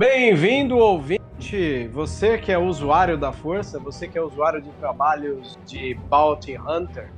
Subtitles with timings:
[0.00, 1.86] Bem-vindo, ouvinte!
[1.88, 7.12] Você que é usuário da Força, você que é usuário de trabalhos de Bounty Hunter,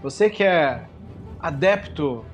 [0.00, 0.86] você que é
[1.40, 2.24] adepto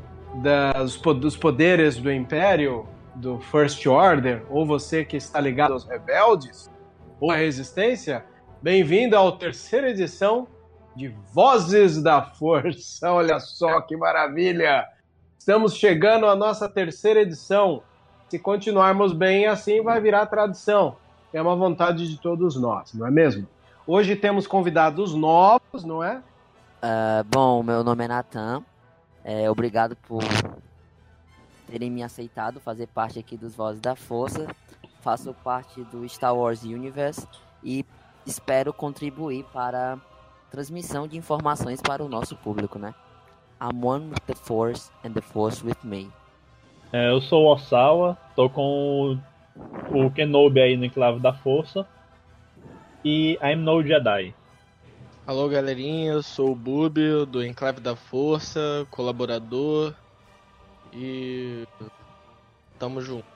[0.42, 6.70] das, dos poderes do Império, do First Order, ou você que está ligado aos rebeldes,
[7.18, 8.26] ou à Resistência,
[8.60, 10.46] bem-vindo à terceira edição
[10.94, 13.08] de Vozes da Força.
[13.10, 14.86] Olha só que maravilha!
[15.38, 17.82] Estamos chegando à nossa terceira edição.
[18.34, 20.96] Se continuarmos bem assim, vai virar tradição.
[21.32, 23.46] É uma vontade de todos nós, não é mesmo?
[23.86, 26.16] Hoje temos convidados novos, não é?
[26.16, 28.64] Uh, bom, meu nome é Natan.
[29.22, 30.24] É, obrigado por
[31.68, 34.48] terem me aceitado fazer parte aqui dos Vozes da Força.
[35.00, 37.28] Faço parte do Star Wars Universe
[37.62, 37.86] e
[38.26, 39.98] espero contribuir para a
[40.50, 42.96] transmissão de informações para o nosso público, né?
[43.62, 46.10] I'm one with the Force and the Force with me.
[46.94, 49.18] É, eu sou o Osawa, tô com
[49.90, 51.84] o, o Kenobi aí no Enclave da Força.
[53.04, 54.32] E I'm no Jedi.
[55.26, 59.92] Alô galerinha, eu sou o Bubi do Enclave da Força, colaborador
[60.92, 61.66] e
[62.78, 63.26] tamo junto.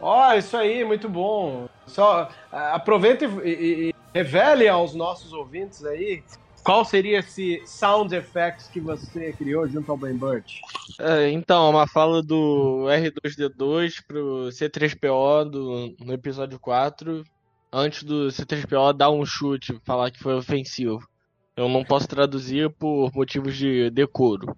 [0.00, 1.68] Ó, oh, isso aí, muito bom.
[1.88, 6.22] Só aproveita e, e, e, revele aos nossos ouvintes aí
[6.62, 10.60] qual seria esse sound effects que você criou junto ao Ben Burt.
[10.98, 17.24] É, então, uma fala do R2D2 pro C3PO do, no episódio 4
[17.72, 21.00] antes do C3PO dar um chute, falar que foi ofensivo.
[21.56, 24.56] Eu não posso traduzir por motivos de decoro.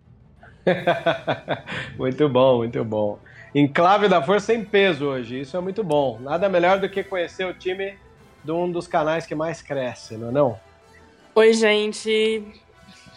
[1.98, 3.18] muito bom, muito bom.
[3.54, 6.18] Enclave da Força em peso hoje, isso é muito bom.
[6.20, 7.96] Nada melhor do que conhecer o time
[8.42, 10.60] de um dos canais que mais cresce, não é não?
[11.36, 12.46] Oi, gente.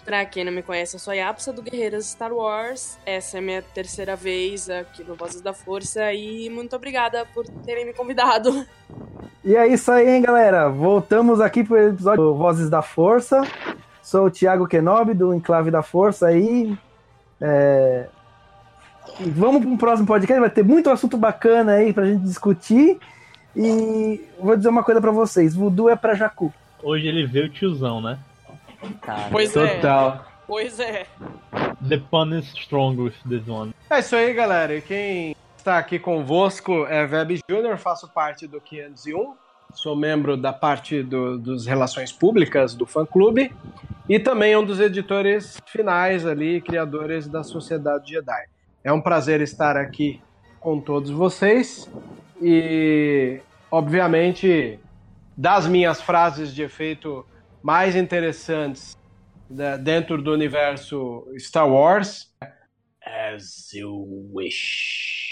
[0.04, 2.98] Pra quem não me conhece, eu sou a Yapsa do Guerreiras Star Wars.
[3.06, 7.48] Essa é a minha terceira vez aqui no Vozes da Força e muito obrigada por
[7.64, 8.66] terem me convidado.
[9.46, 10.68] E é isso aí, hein, galera?
[10.68, 13.44] Voltamos aqui pro episódio Vozes da Força.
[14.02, 16.76] Sou o Thiago Kenobi, do Enclave da Força aí.
[17.40, 18.08] É...
[19.20, 22.98] Vamos para um próximo podcast, vai ter muito assunto bacana aí pra gente discutir.
[23.56, 26.52] E vou dizer uma coisa para vocês: Voodoo é pra Jacu.
[26.84, 28.20] Hoje ele veio tiozão, né?
[29.02, 29.76] Cara, pois é.
[29.76, 30.14] Total.
[30.14, 30.38] É.
[30.48, 31.06] Pois é.
[31.88, 33.74] The pun is strong with this one.
[33.90, 34.76] É isso aí, galera.
[34.76, 39.36] E quem está aqui convosco é Web Júnior, faço parte do 501,
[39.74, 43.54] sou membro da parte do, dos relações públicas do fã-clube
[44.08, 48.46] e também um dos editores finais ali, criadores da Sociedade Jedi.
[48.84, 50.22] É um prazer estar aqui
[50.62, 51.92] com todos vocês
[52.42, 54.80] e, obviamente,
[55.38, 57.26] das minhas frases de efeito
[57.62, 58.98] mais interessantes
[59.50, 62.34] né, dentro do universo Star Wars,
[63.02, 65.28] As You Wish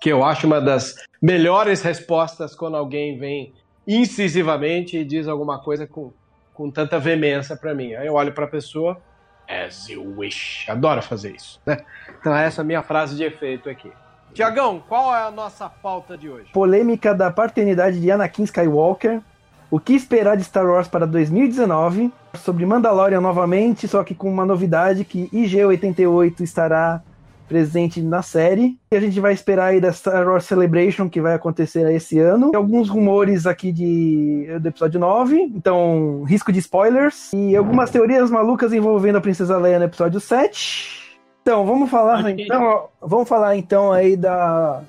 [0.00, 3.52] que eu acho uma das melhores respostas quando alguém vem
[3.86, 6.12] incisivamente e diz alguma coisa com,
[6.54, 7.94] com tanta veemência para mim.
[7.94, 9.02] Aí eu olho para a pessoa,
[9.48, 10.70] as you wish.
[10.70, 11.78] Adoro fazer isso, né?
[12.20, 13.90] Então essa é a minha frase de efeito aqui.
[14.36, 16.50] Tiagão, qual é a nossa pauta de hoje?
[16.52, 19.22] Polêmica da paternidade de Anakin Skywalker.
[19.70, 22.12] O que esperar de Star Wars para 2019?
[22.34, 27.00] Sobre Mandalorian novamente, só que com uma novidade que IG-88 estará
[27.48, 28.76] presente na série.
[28.92, 32.50] E a gente vai esperar aí da Star Wars Celebration, que vai acontecer esse ano.
[32.54, 37.32] Alguns rumores aqui de, do episódio 9, então risco de spoilers.
[37.32, 41.05] E algumas teorias malucas envolvendo a Princesa Leia no episódio 7.
[41.46, 42.44] Então, vamos falar okay.
[42.44, 44.82] então, vamos falar então aí da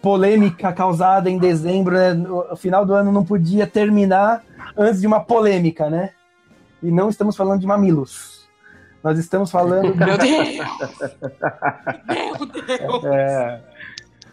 [0.00, 2.14] polêmica causada em dezembro, né?
[2.50, 4.42] O final do ano não podia terminar
[4.74, 6.12] antes de uma polêmica, né?
[6.82, 8.48] E não estamos falando de mamilos.
[9.04, 9.94] Nós estamos falando.
[9.94, 10.48] Meu Deus!
[12.06, 13.04] Meu Deus!
[13.04, 13.60] É,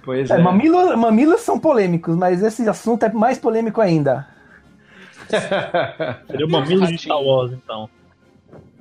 [0.02, 0.36] pois é.
[0.36, 0.38] é.
[0.38, 4.26] Mamilos, mamilos são polêmicos, mas esse assunto é mais polêmico ainda.
[6.26, 7.90] Seria o mamilo de Star Wars, então.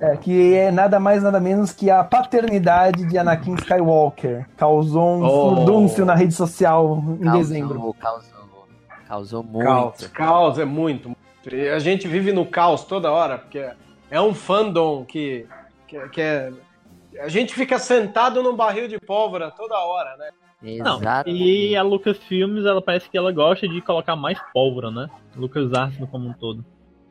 [0.01, 4.47] É, que é nada mais nada menos que a paternidade de Anakin Skywalker.
[4.57, 5.57] Causou um oh.
[5.57, 7.95] furdúncio na rede social em causou, dezembro.
[7.99, 8.31] Causou,
[9.09, 9.65] causou muito.
[9.65, 11.15] Caos, caos é muito.
[11.75, 13.71] A gente vive no caos toda hora, porque
[14.11, 15.47] é um fandom que
[15.87, 16.53] que, que é.
[17.21, 20.31] A gente fica sentado num barril de pólvora toda hora, né?
[20.63, 21.29] Exato.
[21.29, 25.09] E a Lucasfilmes, ela parece que ela gosta de colocar mais pólvora, né?
[25.37, 26.65] Lucas Arts como um todo.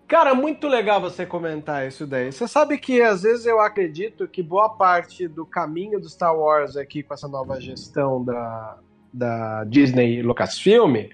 [0.08, 2.32] Cara, muito legal você comentar isso daí.
[2.32, 6.78] Você sabe que às vezes eu acredito que boa parte do caminho do Star Wars
[6.78, 8.78] aqui com essa nova gestão da,
[9.12, 11.08] da Disney Lucasfilm,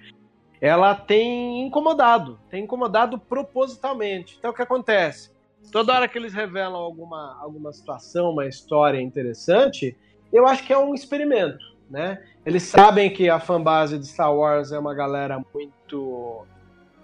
[0.60, 4.36] ela tem incomodado, tem incomodado propositalmente.
[4.38, 5.32] Então o que acontece?
[5.72, 9.96] toda hora que eles revelam alguma, alguma situação, uma história interessante,
[10.32, 11.64] eu acho que é um experimento.
[11.90, 12.24] né?
[12.46, 16.46] Eles sabem que a fanbase de Star Wars é uma galera muito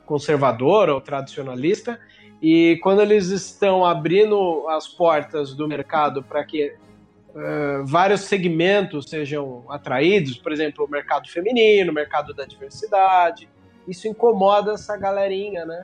[0.05, 1.99] conservadora ou tradicionalista,
[2.41, 9.63] e quando eles estão abrindo as portas do mercado para que uh, vários segmentos sejam
[9.69, 13.49] atraídos, por exemplo, o mercado feminino, o mercado da diversidade,
[13.87, 15.83] isso incomoda essa galerinha, né?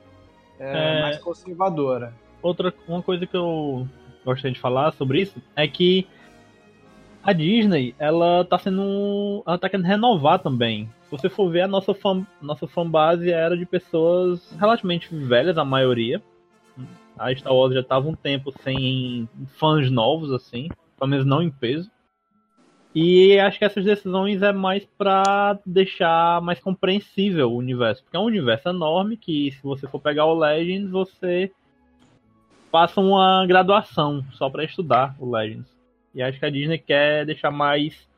[0.58, 1.02] É, é...
[1.02, 2.12] mais conservadora.
[2.40, 3.86] Outra uma coisa que eu
[4.24, 6.06] gostaria de falar sobre isso é que
[7.22, 9.42] a Disney, ela tá sendo.
[9.46, 10.90] Ela tá querendo renovar também.
[11.12, 16.22] Você for ver, a nossa, fan, nossa fanbase era de pessoas relativamente velhas, a maioria.
[17.18, 19.28] A Star Wars já tava um tempo sem
[19.58, 20.70] fãs novos, assim.
[20.98, 21.90] Pelo menos não em peso.
[22.94, 28.02] E acho que essas decisões é mais para deixar mais compreensível o universo.
[28.02, 31.52] Porque é um universo enorme que, se você for pegar o Legends, você
[32.70, 35.70] passa uma graduação só para estudar o Legends.
[36.14, 38.08] E acho que a Disney quer deixar mais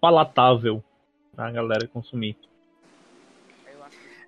[0.00, 0.82] palatável
[1.36, 2.36] a galera consumir.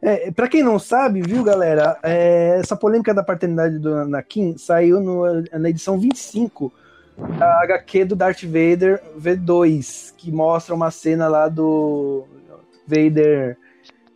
[0.00, 5.00] É, para quem não sabe, viu, galera, é, essa polêmica da paternidade do Anakin saiu
[5.00, 6.72] no, na edição 25
[7.38, 12.24] da HQ do Darth Vader V2, que mostra uma cena lá do
[12.86, 13.56] Vader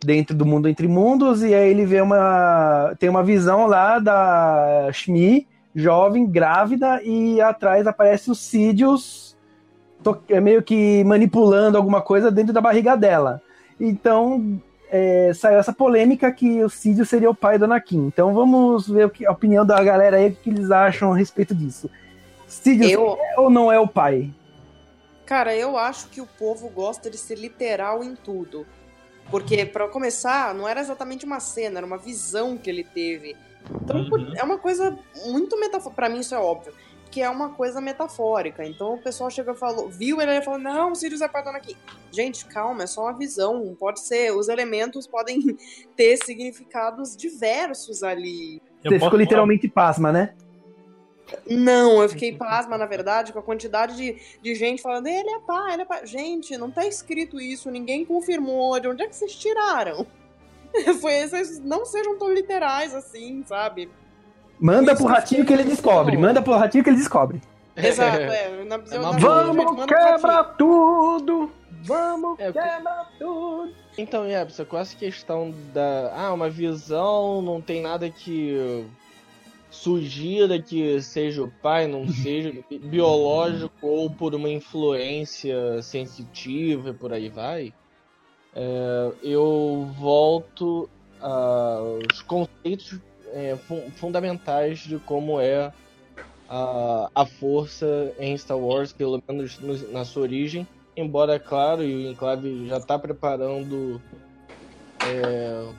[0.03, 4.89] dentro do mundo entre mundos e aí ele vê uma tem uma visão lá da
[4.91, 5.47] Shmi
[5.77, 9.26] jovem, grávida, e atrás aparece o Sidious
[10.41, 13.41] meio que manipulando alguma coisa dentro da barriga dela.
[13.79, 18.07] Então é, saiu essa polêmica que o Sidious seria o pai do Anakin.
[18.07, 21.17] Então vamos ver o que, a opinião da galera aí, o que eles acham a
[21.17, 21.89] respeito disso.
[22.47, 23.17] Sidious eu...
[23.19, 24.33] é ou não é o pai?
[25.25, 28.65] Cara, eu acho que o povo gosta de ser literal em tudo.
[29.29, 33.35] Porque, para começar, não era exatamente uma cena, era uma visão que ele teve.
[33.69, 34.33] Então, uhum.
[34.37, 35.95] é uma coisa muito metafórica.
[35.95, 36.73] Pra mim, isso é óbvio.
[37.09, 38.65] Que é uma coisa metafórica.
[38.65, 41.55] Então, o pessoal chegou e falou, viu ele e falou: Não, o Sirius é partando
[41.55, 41.75] aqui.
[42.11, 43.75] Gente, calma, é só uma visão.
[43.79, 44.31] Pode ser.
[44.31, 45.39] Os elementos podem
[45.95, 48.61] ter significados diversos ali.
[48.83, 50.33] Você ficou literalmente pasma, né?
[51.45, 55.39] Não, eu fiquei pasma, na verdade, com a quantidade de, de gente falando, ele é
[55.39, 56.05] pai, ele é pai.
[56.05, 58.79] Gente, não tá escrito isso, ninguém confirmou.
[58.79, 60.05] De onde é que vocês tiraram?
[61.01, 63.89] Foi, vocês não sejam tão literais assim, sabe?
[64.59, 66.17] Manda Isso pro ratinho que ele descobre.
[66.17, 67.41] Manda pro ratinho que ele descobre.
[67.75, 68.63] Exato, é.
[68.65, 71.51] Na, é na, vamos quebrar tudo!
[71.83, 73.73] Vamos é, quebrar tudo!
[73.97, 76.11] Então, Yabsa, com essa questão da.
[76.15, 78.85] Ah, uma visão, não tem nada que
[79.69, 82.53] sugira que seja o pai, não seja
[82.83, 87.73] biológico ou por uma influência sensitiva e por aí vai
[88.57, 90.89] é, eu volto
[91.21, 92.99] aos conceitos
[93.33, 95.71] é, fun fundamentais de como é
[96.49, 100.67] a, a força em Star Wars, pelo menos no, na sua origem.
[100.95, 104.01] Embora, é claro, e o Enclave já está preparando
[105.05, 105.69] é,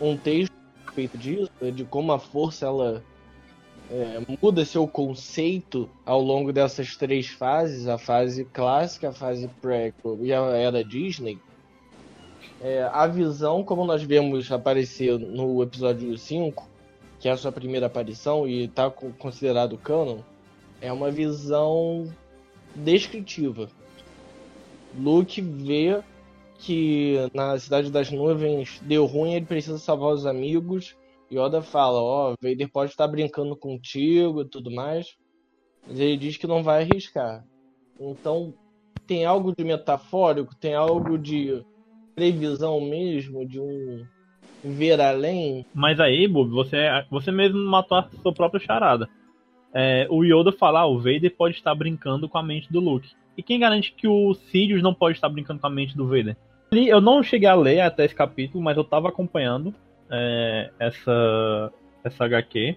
[0.00, 3.02] um texto a respeito disso, de como a força ela
[3.90, 10.18] é, muda seu conceito ao longo dessas três fases, a fase clássica, a fase prequel
[10.24, 11.38] e a era Disney,
[12.62, 16.71] é, a visão, como nós vemos aparecer no episódio 5,
[17.22, 20.18] que é a sua primeira aparição e está considerado canon,
[20.80, 22.12] é uma visão
[22.74, 23.70] descritiva.
[24.98, 26.02] Luke vê
[26.58, 30.96] que na Cidade das Nuvens deu ruim, ele precisa salvar os amigos.
[31.30, 35.16] E Yoda fala, ó, oh, Vader pode estar brincando contigo e tudo mais.
[35.86, 37.46] Mas ele diz que não vai arriscar.
[38.00, 38.52] Então,
[39.06, 41.64] tem algo de metafórico, tem algo de
[42.16, 44.04] previsão mesmo de um
[44.62, 45.66] ver além.
[45.74, 49.08] Mas aí, Bob, você, você mesmo matou a sua própria charada.
[49.74, 53.08] É, o Yoda fala, ah, o Vader pode estar brincando com a mente do Luke.
[53.36, 56.36] E quem garante que o Sidious não pode estar brincando com a mente do Vader?
[56.70, 59.74] Eu não cheguei a ler até esse capítulo, mas eu estava acompanhando
[60.10, 61.72] é, essa,
[62.04, 62.76] essa HQ.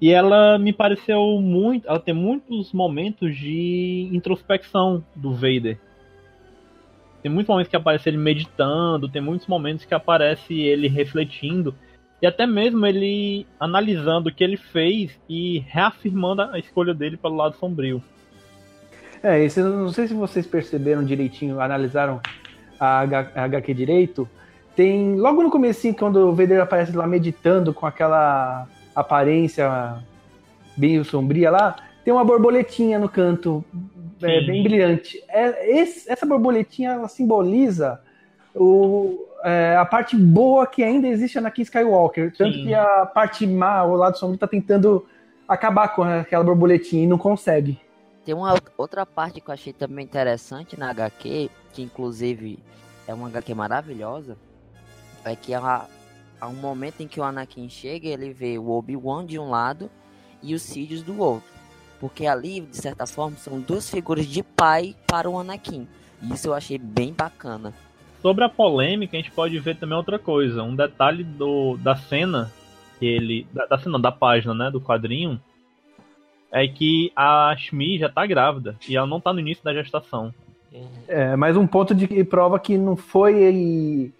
[0.00, 1.88] E ela me pareceu muito.
[1.88, 5.78] Ela tem muitos momentos de introspecção do Vader.
[7.26, 11.74] Tem muitos momentos que aparece ele meditando, tem muitos momentos que aparece ele refletindo
[12.22, 17.34] e até mesmo ele analisando o que ele fez e reafirmando a escolha dele pelo
[17.34, 18.00] lado sombrio.
[19.20, 22.20] É, esse, não sei se vocês perceberam direitinho, analisaram
[22.78, 24.28] a, H, a HQ direito.
[24.76, 29.96] Tem logo no começo, quando o Vader aparece lá meditando com aquela aparência
[30.76, 33.64] bem sombria lá, tem uma borboletinha no canto
[34.22, 35.22] é, bem brilhante.
[35.28, 38.00] É, esse, essa borboletinha ela simboliza
[38.54, 42.34] o, é, a parte boa que ainda existe na King Skywalker.
[42.36, 42.64] Tanto Sim.
[42.64, 45.06] que a parte má, o lado sombrio, tá tentando
[45.46, 47.78] acabar com aquela borboletinha e não consegue.
[48.24, 52.58] Tem uma out- outra parte que eu achei também interessante na HQ, que inclusive
[53.06, 54.36] é uma HQ maravilhosa,
[55.24, 55.86] é que há,
[56.40, 59.48] há um momento em que o Anakin chega e ele vê o Obi-Wan de um
[59.50, 59.88] lado
[60.42, 61.55] e os Sidious do outro.
[62.00, 65.86] Porque ali, de certa forma, são duas figuras de pai para o Anakin.
[66.22, 67.72] E isso eu achei bem bacana.
[68.22, 70.62] Sobre a polêmica, a gente pode ver também outra coisa.
[70.62, 72.52] Um detalhe do, da cena,
[72.98, 73.46] que ele.
[73.52, 74.70] Da, da cena, da página, né?
[74.70, 75.40] Do quadrinho.
[76.50, 78.76] É que a Shmi já tá grávida.
[78.88, 80.32] E ela não tá no início da gestação.
[81.08, 84.12] É, mais um ponto de que prova que não foi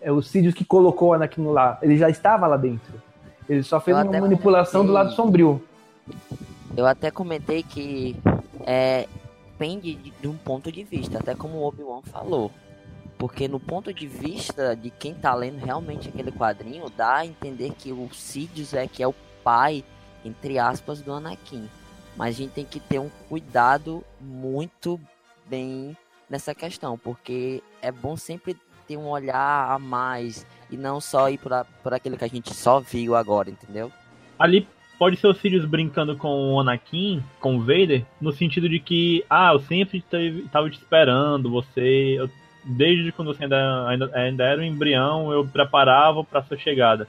[0.00, 1.78] é, o Sidious que colocou o Anakin lá.
[1.80, 2.92] Ele já estava lá dentro.
[3.48, 5.04] Ele só fez Eu uma manipulação do comentei.
[5.04, 5.62] lado sombrio.
[6.76, 8.16] Eu até comentei que
[8.66, 9.06] é,
[9.52, 12.50] depende de, de um ponto de vista, até como o Obi-Wan falou.
[13.18, 17.72] Porque no ponto de vista de quem tá lendo realmente aquele quadrinho, dá a entender
[17.78, 19.14] que o Sidious é que é o
[19.44, 19.84] pai,
[20.24, 21.68] entre aspas, do Anakin.
[22.16, 25.00] Mas a gente tem que ter um cuidado muito
[25.46, 25.96] bem
[26.28, 28.56] nessa questão, porque é bom sempre
[28.88, 32.52] ter um olhar a mais e não só ir por, a- aquilo que a gente
[32.52, 33.92] só viu agora, entendeu?
[34.38, 34.66] Ali
[35.02, 39.24] pode ser o Sirius brincando com o Anakin, com o Vader, no sentido de que,
[39.28, 42.14] ah, eu sempre teve, tava te esperando, você.
[42.20, 42.30] eu-
[42.64, 47.08] desde quando você ainda, ainda, ainda era um embrião, eu preparava pra sua chegada.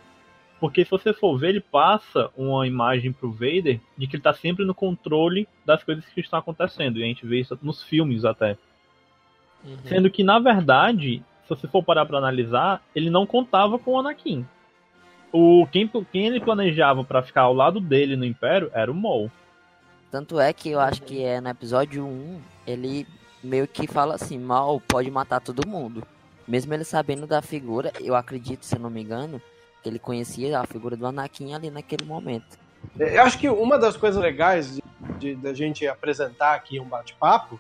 [0.60, 4.34] Porque se você for ver, ele passa uma imagem pro Vader de que ele tá
[4.34, 6.98] sempre no controle das coisas que estão acontecendo.
[6.98, 8.58] E a gente vê isso nos filmes até.
[9.64, 9.78] Uhum.
[9.86, 14.00] Sendo que, na verdade, se você for parar pra analisar, ele não contava com o
[14.00, 14.44] Anakin.
[15.34, 19.32] O, quem, quem ele planejava pra ficar ao lado dele no Império era o Maul.
[20.12, 23.08] Tanto é que eu acho que é no episódio 1, ele
[23.44, 26.04] meio que fala assim, mal pode matar todo mundo.
[26.48, 29.42] Mesmo ele sabendo da figura, eu acredito, se eu não me engano,
[29.82, 32.58] que ele conhecia a figura do Anakin ali naquele momento.
[33.00, 34.80] Eu acho que uma das coisas legais
[35.42, 37.60] da gente apresentar aqui um bate-papo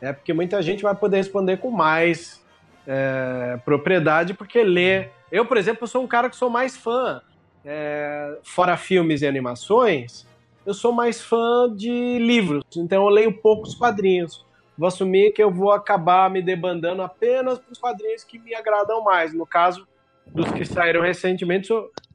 [0.00, 2.42] é porque muita gente vai poder responder com mais
[2.86, 5.08] é, propriedade, porque lê.
[5.34, 7.20] Eu, por exemplo, sou um cara que sou mais fã,
[7.64, 10.24] é, fora filmes e animações,
[10.64, 14.46] eu sou mais fã de livros, então eu leio poucos quadrinhos.
[14.78, 19.02] Vou assumir que eu vou acabar me debandando apenas para os quadrinhos que me agradam
[19.02, 19.34] mais.
[19.34, 19.84] No caso
[20.24, 21.72] dos que saíram recentemente,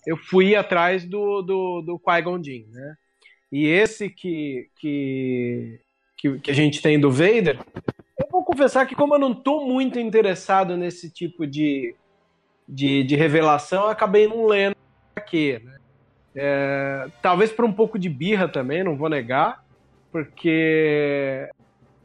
[0.08, 2.96] eu fui atrás do, do, do Qui-Gon Jinn, né?
[3.52, 5.82] E esse que, que,
[6.16, 7.60] que, que a gente tem do Vader,
[8.18, 11.94] eu vou confessar que como eu não tô muito interessado nesse tipo de,
[12.70, 14.76] de, de revelação, eu acabei não lendo
[15.16, 15.78] aqui, né?
[16.36, 19.66] É, talvez por um pouco de birra também, não vou negar,
[20.12, 21.50] porque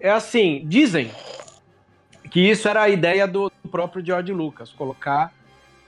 [0.01, 1.11] é assim, dizem
[2.31, 5.33] que isso era a ideia do próprio George Lucas, colocar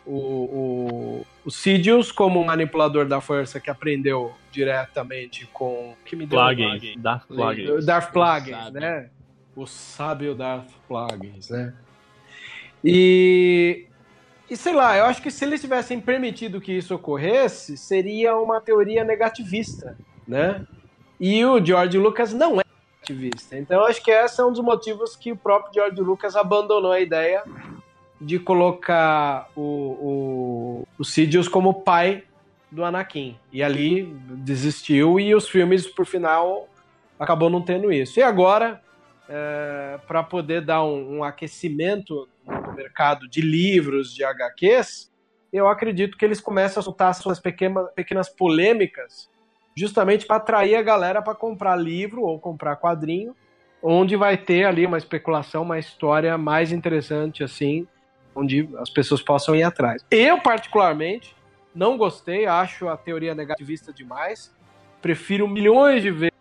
[0.05, 6.27] o, o, o Sidious como um manipulador da força que aprendeu diretamente com que me
[6.27, 7.87] deu Plagueis, Darth Plagueis.
[7.87, 9.11] Darth Plagueis, né?
[9.57, 11.75] O sábio Darth Plagueis, né?
[12.85, 13.87] E,
[14.49, 18.61] e sei lá, eu acho que se eles tivessem permitido que isso ocorresse, seria uma
[18.61, 20.65] teoria negativista, né?
[21.19, 23.57] E o George Lucas não é negativista.
[23.57, 26.93] Então eu acho que esse é um dos motivos que o próprio George Lucas abandonou
[26.93, 27.43] a ideia
[28.21, 32.25] de colocar o, o, o Sidious como pai
[32.71, 33.37] do Anakin.
[33.53, 36.69] E ali desistiu e os filmes, por final,
[37.19, 38.19] acabou não tendo isso.
[38.19, 38.81] E agora,
[40.07, 45.11] para poder dar um, um aquecimento no mercado de livros, de HQs,
[45.53, 49.29] eu acredito que eles começam a soltar suas pequenas, pequenas polêmicas
[49.77, 53.37] justamente para atrair a galera para comprar livro ou comprar quadrinho,
[53.83, 57.87] onde vai ter ali uma especulação, uma história mais interessante assim,
[58.35, 60.05] onde as pessoas possam ir atrás.
[60.11, 61.37] Eu particularmente
[61.75, 64.55] não gostei, acho a teoria negativista demais.
[65.03, 66.37] Prefiro milhões de vezes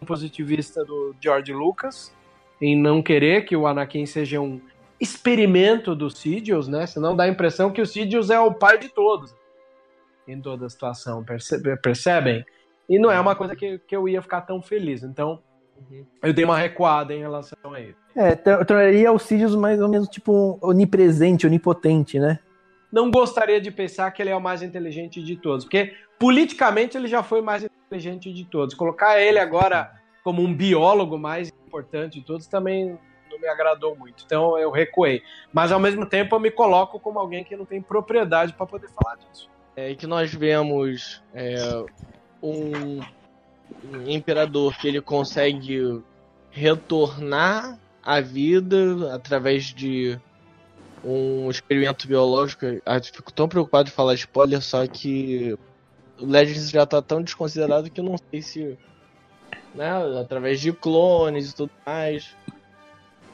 [0.00, 2.14] o positivista do George Lucas
[2.60, 4.60] em não querer que o Anakin seja um
[5.00, 6.86] experimento do Sidious, né?
[6.86, 9.34] Senão dá a impressão que o Sidious é o pai de todos
[10.26, 12.44] em toda a situação, percebe- percebem?
[12.88, 15.02] E não é uma coisa que, que eu ia ficar tão feliz.
[15.02, 15.42] Então,
[16.22, 17.96] eu dei uma recuada em relação a isso.
[18.14, 22.38] É, tra- tornaria o Sidious mais ou menos tipo onipresente, onipotente, né?
[22.90, 27.06] Não gostaria de pensar que ele é o mais inteligente de todos, porque politicamente ele
[27.06, 28.74] já foi o mais inteligente de todos.
[28.74, 29.92] Colocar ele agora
[30.24, 32.98] como um biólogo mais importante de todos também
[33.38, 34.24] não me agradou muito.
[34.26, 35.22] Então eu recuei.
[35.52, 38.88] Mas ao mesmo tempo eu me coloco como alguém que não tem propriedade para poder
[38.88, 39.48] falar disso.
[39.76, 41.56] É que nós vemos é,
[42.42, 43.00] um,
[44.06, 46.02] imperador que ele consegue
[46.50, 50.18] retornar à vida através de
[51.04, 52.66] um experimento biológico.
[52.84, 55.56] Ah, fico tão preocupado de falar spoiler, só que
[56.18, 58.78] o Legends já tá tão desconsiderado que eu não sei se
[59.74, 60.20] né?
[60.20, 62.36] Através de clones e tudo mais.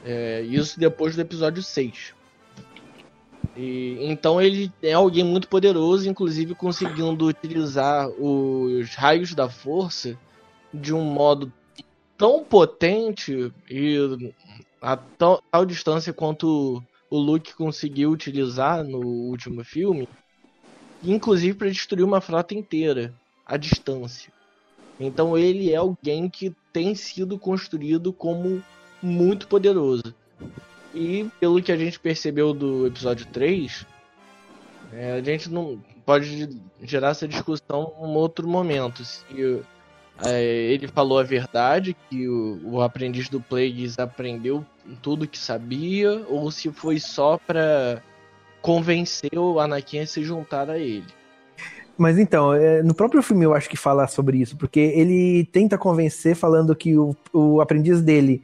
[0.05, 2.13] É, isso depois do episódio 6.
[3.57, 10.15] E, então ele é alguém muito poderoso, inclusive conseguindo utilizar os raios da força
[10.71, 11.51] de um modo
[12.15, 13.97] tão potente e
[14.81, 20.07] a tal, distância quanto o Luke conseguiu utilizar no último filme,
[21.03, 23.13] inclusive para destruir uma frota inteira
[23.45, 24.31] à distância.
[24.99, 28.63] Então ele é alguém que tem sido construído como
[29.01, 30.13] muito poderoso.
[30.93, 33.85] E pelo que a gente percebeu do episódio 3,
[34.93, 36.49] é, a gente não pode
[36.81, 39.03] gerar essa discussão em um outro momento.
[39.03, 39.61] Se
[40.23, 44.65] é, ele falou a verdade, que o, o aprendiz do Plagueis aprendeu
[45.01, 48.01] tudo que sabia, ou se foi só pra
[48.61, 51.05] convencer o Anakin a se juntar a ele.
[51.97, 55.77] Mas então, é, no próprio filme eu acho que fala sobre isso, porque ele tenta
[55.77, 58.41] convencer falando que o, o aprendiz dele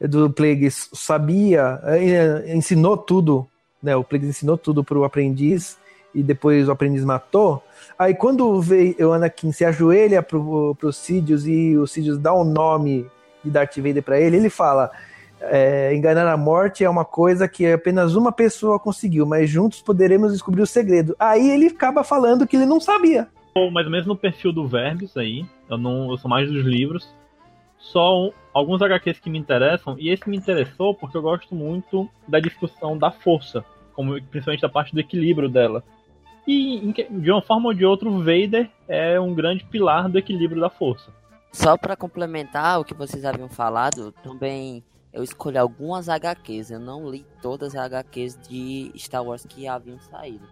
[0.00, 3.46] do Plagueis sabia, eh, ensinou tudo,
[3.82, 3.96] né?
[3.96, 5.78] O Plagueis ensinou tudo pro aprendiz
[6.14, 7.62] e depois o aprendiz matou.
[7.98, 12.44] Aí quando veio o Anakin se ajoelha pro, pro Sidious e o Sidious dá o
[12.44, 13.06] nome
[13.42, 14.90] de Darth Vader para ele, ele fala:
[15.40, 20.32] é, enganar a morte é uma coisa que apenas uma pessoa conseguiu, mas juntos poderemos
[20.32, 21.16] descobrir o segredo.
[21.18, 23.28] Aí ele acaba falando que ele não sabia.
[23.72, 27.08] Mais ou menos no perfil do Verbes aí, eu não, eu sou mais dos livros
[27.92, 32.40] só alguns HQs que me interessam, e esse me interessou porque eu gosto muito da
[32.40, 33.64] discussão da força,
[33.94, 35.82] como principalmente da parte do equilíbrio dela.
[36.46, 40.60] E de uma forma ou de outra, o Vader é um grande pilar do equilíbrio
[40.60, 41.10] da força.
[41.52, 46.70] Só para complementar o que vocês haviam falado, também eu escolhi algumas HQs.
[46.70, 50.46] Eu não li todas as HQs de Star Wars que haviam saído.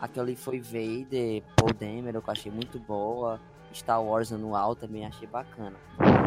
[0.00, 3.40] Aquela foi Vader, Paul Dameron, que eu achei muito boa.
[3.72, 5.76] Star Wars anual também achei bacana.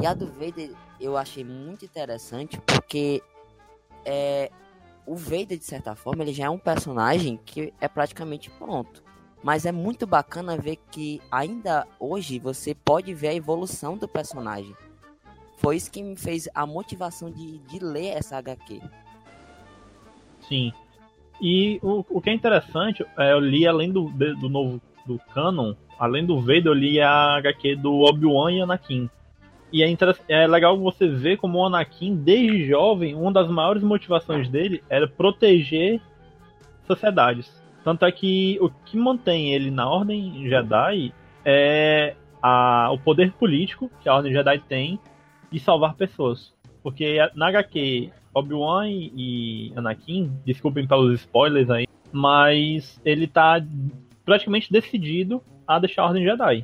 [0.01, 3.21] E a do Vader eu achei muito interessante porque
[4.05, 4.51] é,
[5.05, 9.03] o Vader, de certa forma, ele já é um personagem que é praticamente pronto.
[9.43, 14.73] Mas é muito bacana ver que ainda hoje você pode ver a evolução do personagem.
[15.57, 18.81] Foi isso que me fez a motivação de, de ler essa HQ.
[20.47, 20.71] Sim.
[21.41, 25.73] E o, o que é interessante, é, eu li além do, do novo do canon,
[25.99, 29.09] além do Vader, eu li a HQ do Obi-Wan e Anakin.
[29.73, 34.47] E é, é legal você ver como o Anakin, desde jovem, uma das maiores motivações
[34.47, 35.99] dele era proteger
[36.85, 37.51] sociedades.
[37.83, 41.11] Tanto é que o que mantém ele na Ordem Jedi
[41.43, 44.99] é a, o poder político que a Ordem Jedi tem
[45.51, 46.53] de salvar pessoas.
[46.83, 53.59] Porque na HQ, Obi-Wan e Anakin, desculpem pelos spoilers aí, mas ele tá
[54.23, 56.63] praticamente decidido a deixar a Ordem Jedi.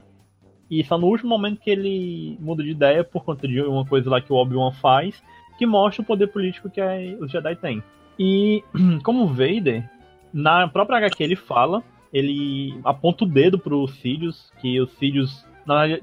[0.70, 4.10] E só no último momento que ele muda de ideia por conta de uma coisa
[4.10, 5.22] lá que o Obi-Wan faz,
[5.58, 6.82] que mostra o poder político que
[7.20, 7.84] os Jedi têm.
[8.18, 8.64] E
[9.04, 9.90] como Vader,
[10.32, 15.46] na própria HQ ele fala, ele aponta o dedo pro Sidious, que o Sidious,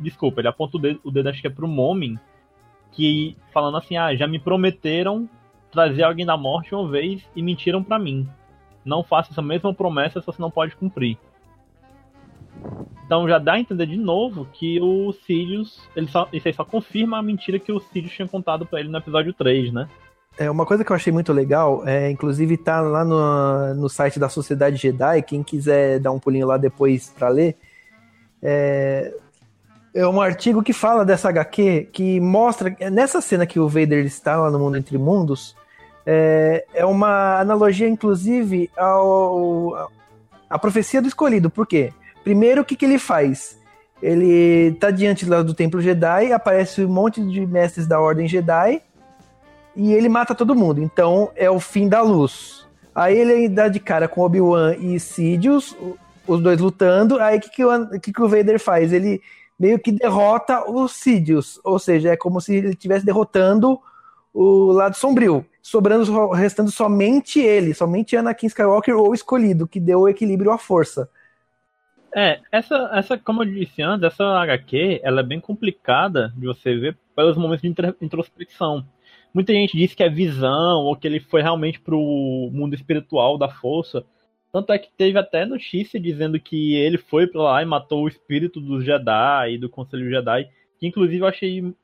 [0.01, 2.19] desculpa, ele aponta o dedo, o dedo acho que é pro Momin,
[2.93, 5.29] que falando assim, ah, já me prometeram
[5.71, 8.29] trazer alguém da morte uma vez e mentiram para mim.
[8.85, 11.19] Não faça essa mesma promessa se você não pode cumprir.
[13.07, 16.65] Então já dá a entender de novo que o Sirius, ele só, isso aí só
[16.65, 19.89] confirma a mentira que o Sirius tinha contado para ele no episódio 3, né?
[20.37, 24.19] É, uma coisa que eu achei muito legal, é, inclusive tá lá no, no site
[24.19, 27.57] da Sociedade Jedi, quem quiser dar um pulinho lá depois para ler,
[28.43, 29.15] é,
[29.95, 34.37] é um artigo que fala dessa HQ, que mostra, nessa cena que o Vader está
[34.37, 35.57] lá no Mundo Entre Mundos,
[36.05, 39.91] é, é uma analogia, inclusive, ao,
[40.51, 41.95] a profecia do escolhido, por quê?
[42.27, 43.57] Primeiro, o que, que ele faz?
[44.03, 48.83] Ele tá diante lá do Templo Jedi, aparece um monte de mestres da Ordem Jedi
[49.77, 50.83] e ele mata todo mundo.
[50.83, 52.67] Então é o fim da luz.
[52.93, 55.77] Aí ele dá de cara com Obi-Wan e Sidious,
[56.27, 57.21] os dois lutando.
[57.21, 58.93] Aí o que, que, o, que, que o Vader faz?
[58.93, 59.23] Ele
[59.57, 61.61] meio que derrota os Sidious.
[61.63, 63.79] Ou seja, é como se ele estivesse derrotando
[64.35, 65.47] o lado sombrio.
[65.63, 71.09] Sobrando, restando somente ele, somente Anakin Skywalker ou escolhido, que deu o equilíbrio à força.
[72.17, 76.75] É, essa, essa, como eu disse antes, essa HQ, ela é bem complicada de você
[76.75, 77.69] ver pelos momentos de
[78.01, 78.87] introspecção.
[79.35, 82.01] Muita gente diz que é visão, ou que ele foi realmente pro
[82.51, 84.03] mundo espiritual da força.
[84.51, 88.09] Tanto é que teve até notícia dizendo que ele foi pra lá e matou o
[88.09, 90.49] espírito dos Jedi e do Conselho Jedi.
[90.81, 91.75] Que inclusive eu achei.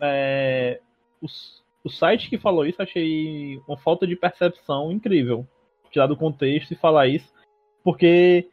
[0.00, 0.80] É,
[1.20, 5.46] os, o site que falou isso, achei uma falta de percepção incrível.
[5.90, 7.30] Tirar do contexto e falar isso.
[7.84, 8.48] Porque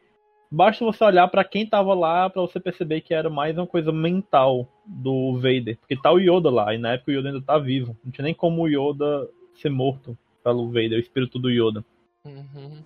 [0.54, 3.90] basta você olhar para quem tava lá para você perceber que era mais uma coisa
[3.90, 5.76] mental do Vader.
[5.78, 7.96] Porque tá o Yoda lá, e na época o Yoda ainda tá vivo.
[8.04, 11.84] Não tinha nem como o Yoda ser morto pelo Vader, o espírito do Yoda.
[12.24, 12.82] Uhum.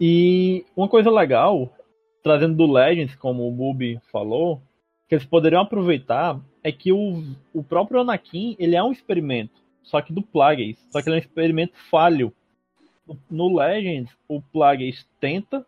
[0.00, 1.74] E uma coisa legal,
[2.22, 4.62] trazendo do Legends, como o Bubi falou,
[5.08, 7.22] que eles poderiam aproveitar é que o,
[7.52, 11.18] o próprio Anakin, ele é um experimento, só que do Plagueis, só que ele é
[11.18, 12.32] um experimento falho.
[13.30, 15.64] No Legends, o Plagueis tenta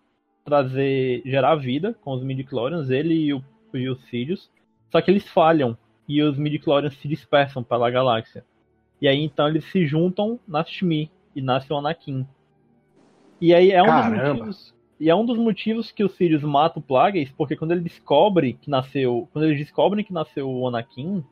[0.48, 4.50] trazer, gerar vida com os midi-chlorians, ele e, o, e os Sirius,
[4.90, 5.76] só que eles falham,
[6.08, 8.44] e os midi-chlorians se dispersam pela galáxia.
[9.00, 12.26] E aí, então, eles se juntam na Shmi, e nasce o Anakin.
[13.40, 14.16] E aí é um Caramba.
[14.16, 14.74] dos motivos.
[15.00, 18.54] E é um dos motivos que o Sirius mata o Plagueis, porque quando ele descobre
[18.54, 19.28] que nasceu.
[19.32, 21.22] Quando eles descobrem que nasceu o Anakin,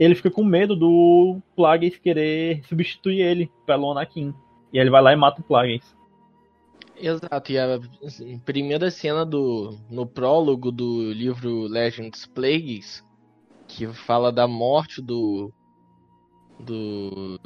[0.00, 4.34] ele fica com medo do Plagueis querer substituir ele pelo Anakin.
[4.72, 5.96] E aí ele vai lá e mata o Plagueis.
[7.00, 7.78] Exato, e a
[8.44, 13.04] primeira cena do no prólogo do livro Legends Plagues,
[13.68, 15.52] que fala da morte do
[16.58, 17.38] do,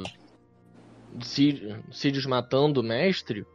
[1.13, 1.25] do
[1.91, 3.45] Sirius, matando o mestre,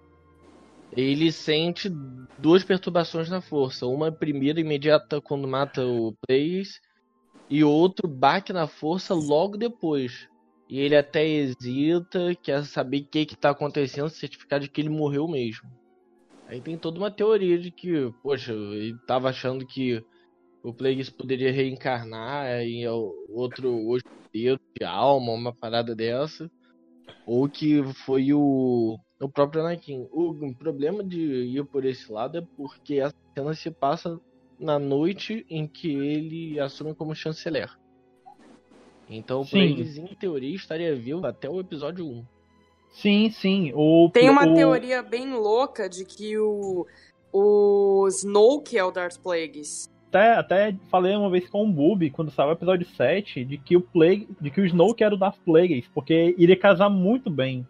[0.92, 1.90] ele sente
[2.38, 6.80] duas perturbações na força, uma primeira imediata quando mata o Plagueis
[7.50, 10.28] e outro baque na força logo depois.
[10.68, 14.90] E ele até hesita, quer saber o que que tá acontecendo, certificar de que ele
[14.90, 15.68] morreu mesmo.
[16.48, 20.02] Aí tem toda uma teoria de que, poxa, ele tava achando que
[20.62, 26.50] o Plagueis poderia reencarnar em outro hospedeiro de alma, uma parada dessa.
[27.26, 30.08] Ou que foi o, o próprio Anakin.
[30.10, 34.18] O problema de ir por esse lado é porque essa cena se passa
[34.58, 37.70] na noite em que ele assume como chanceler.
[39.06, 39.46] Então o.
[39.46, 42.37] Plagueis, em teoria, estaria vivo até o episódio 1.
[42.92, 43.72] Sim, sim.
[43.74, 46.86] O, Tem uma o- teoria bem louca de que o,
[47.32, 49.88] o Snoke é o Darth Plagueis.
[50.08, 53.76] Até, até falei uma vez com o Bubi, quando saiu o episódio 7, de que
[53.76, 57.66] o Plague, de que o Snoke era o Darth Plagueis, porque iria casar muito bem.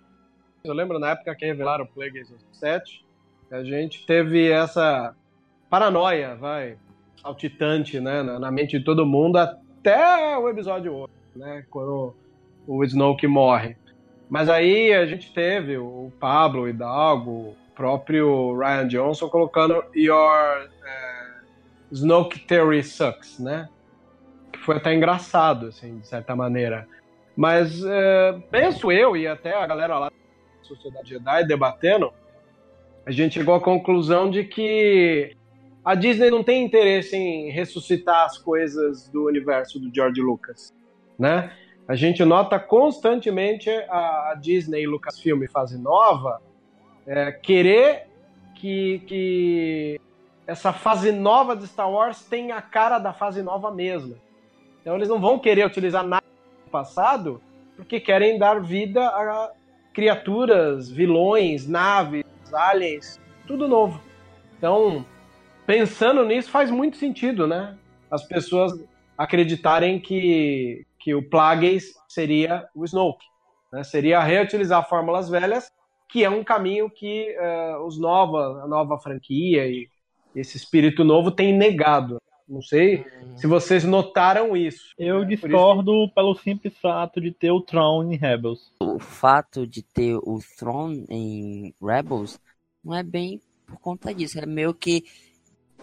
[0.62, 3.04] Eu lembro na época que revelaram o Plagueis no 7,
[3.50, 5.16] a gente teve essa
[5.68, 6.76] paranoia, vai,
[7.20, 12.14] saltitante, né, na, na mente de todo mundo até o episódio 8, né, quando
[12.68, 13.76] o Snoke morre.
[14.28, 21.40] Mas aí a gente teve o Pablo Hidalgo, o próprio Ryan Johnson colocando Your eh,
[21.92, 23.68] Snoke Theory Sucks, né?
[24.52, 26.86] Que foi até engraçado, assim, de certa maneira.
[27.36, 32.12] Mas eh, penso eu, e até a galera lá da Sociedade Jedi debatendo,
[33.06, 35.34] a gente chegou à conclusão de que
[35.82, 40.74] a Disney não tem interesse em ressuscitar as coisas do universo do George Lucas,
[41.18, 41.50] né?
[41.88, 46.42] A gente nota constantemente a, Disney e Lucasfilm fase nova
[47.07, 48.07] é, querer
[48.55, 50.01] que, que
[50.46, 54.16] essa fase nova de Star Wars tenha a cara da fase nova mesma.
[54.83, 56.24] Então eles não vão querer utilizar nada
[56.66, 57.40] do passado
[57.74, 59.53] porque querem dar vida a
[59.94, 64.01] criaturas, vilões, naves, aliens, tudo novo.
[64.57, 65.05] Então,
[65.66, 67.77] pensando nisso, faz muito sentido, né?
[68.11, 68.72] As pessoas
[69.16, 73.24] acreditarem que, que o Plagueis seria o Snoke.
[73.72, 73.84] Né?
[73.84, 75.70] Seria reutilizar fórmulas velhas,
[76.08, 79.88] que é um caminho que eh, os nova, a nova franquia e
[80.34, 82.18] esse espírito novo tem negado.
[82.48, 83.04] Não sei
[83.37, 84.94] se vocês notaram isso.
[84.98, 85.26] Eu né?
[85.26, 88.72] Por isso discordo pelo simples fato de ter o Tron em Rebels.
[88.80, 92.40] O fato de ter o Throne em Rebels
[92.82, 95.04] não é bem por conta disso, é meio que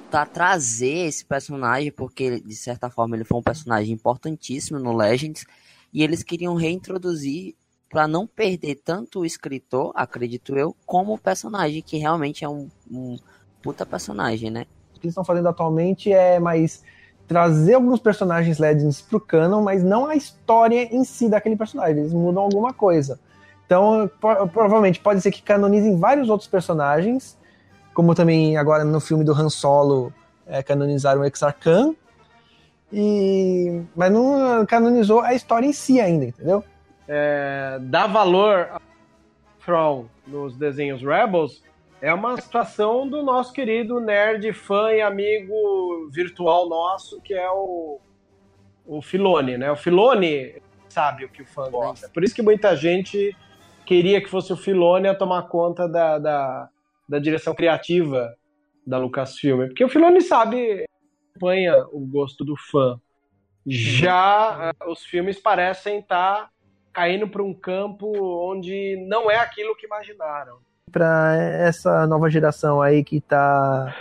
[0.09, 5.45] pra trazer esse personagem, porque de certa forma ele foi um personagem importantíssimo no Legends,
[5.93, 7.55] e eles queriam reintroduzir
[7.89, 12.69] pra não perder tanto o escritor, acredito eu, como o personagem, que realmente é um,
[12.91, 13.17] um
[13.61, 14.65] puta personagem, né?
[14.91, 16.83] O que eles estão fazendo atualmente é mais
[17.27, 21.99] trazer alguns personagens Legends pro canon, mas não a história em si daquele personagem.
[21.99, 23.19] Eles mudam alguma coisa.
[23.65, 27.37] Então, pro- provavelmente pode ser que canonizem vários outros personagens,
[27.95, 30.13] como também agora no filme do Han Solo
[30.45, 31.95] é, canonizaram o Exarchan.
[32.93, 36.63] E mas não canonizou a história em si ainda, entendeu?
[37.07, 38.81] é, dar valor a
[39.63, 41.63] Thrawn nos desenhos Rebels
[42.01, 47.99] é uma situação do nosso querido nerd, fã e amigo virtual nosso, que é o,
[48.85, 49.71] o Filone, né?
[49.71, 52.09] O Filone sabe o que o fã gosta.
[52.09, 53.35] Por isso que muita gente
[53.85, 56.69] queria que fosse o Filone a tomar conta da, da,
[57.07, 58.33] da direção criativa
[58.85, 59.67] da Lucasfilm.
[59.67, 60.85] Porque o Filone sabe,
[61.31, 62.99] acompanha o gosto do fã.
[63.65, 66.49] Já eh, os filmes parecem estar
[66.93, 68.11] caindo para um campo
[68.49, 70.59] onde não é aquilo que imaginaram.
[70.91, 73.93] Pra essa nova geração aí que tá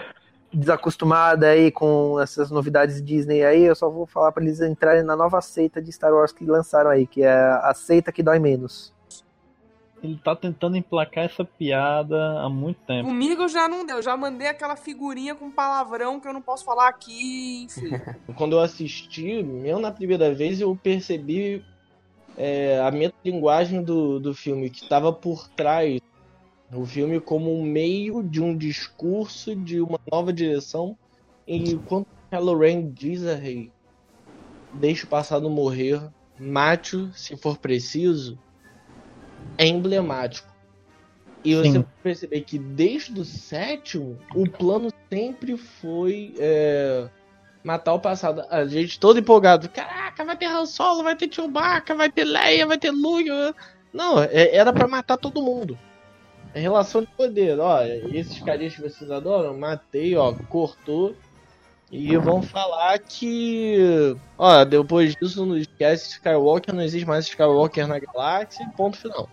[0.52, 5.16] desacostumada aí com essas novidades Disney aí, eu só vou falar para eles entrarem na
[5.16, 8.93] nova seita de Star Wars que lançaram aí, que é a seita que dói menos.
[10.04, 13.08] Ele tá tentando emplacar essa piada há muito tempo.
[13.08, 16.88] Comigo já não deu, já mandei aquela figurinha com palavrão que eu não posso falar
[16.88, 17.88] aqui, enfim.
[18.36, 21.64] Quando eu assisti, mesmo na primeira vez, eu percebi
[22.36, 25.98] é, a metalinguagem do, do filme, que estava por trás
[26.68, 30.98] do filme como um meio de um discurso de uma nova direção.
[31.46, 33.72] E quando Kylo Ren diz a Rey,
[34.74, 36.02] deixe o passado morrer,
[36.38, 38.38] mate se for preciso,
[39.58, 40.48] é emblemático.
[41.44, 41.84] E você Sim.
[42.02, 47.06] perceber que desde o sétimo, o plano sempre foi é,
[47.62, 48.42] matar o passado.
[48.48, 49.68] A gente todo empolgado.
[49.68, 53.28] Caraca, vai ter Han Solo, vai ter Chewbacca, vai ter Leia, vai ter Luke.
[53.92, 55.78] Não, é- era pra matar todo mundo.
[56.54, 57.58] É relação de poder.
[57.58, 61.14] Ó, esses carinhas que vocês adoram, matei, ó, cortou.
[61.90, 64.16] E vão falar que.
[64.36, 69.28] Ó, depois disso, não esquece Skywalker, não existe mais Skywalker na galáxia, ponto final.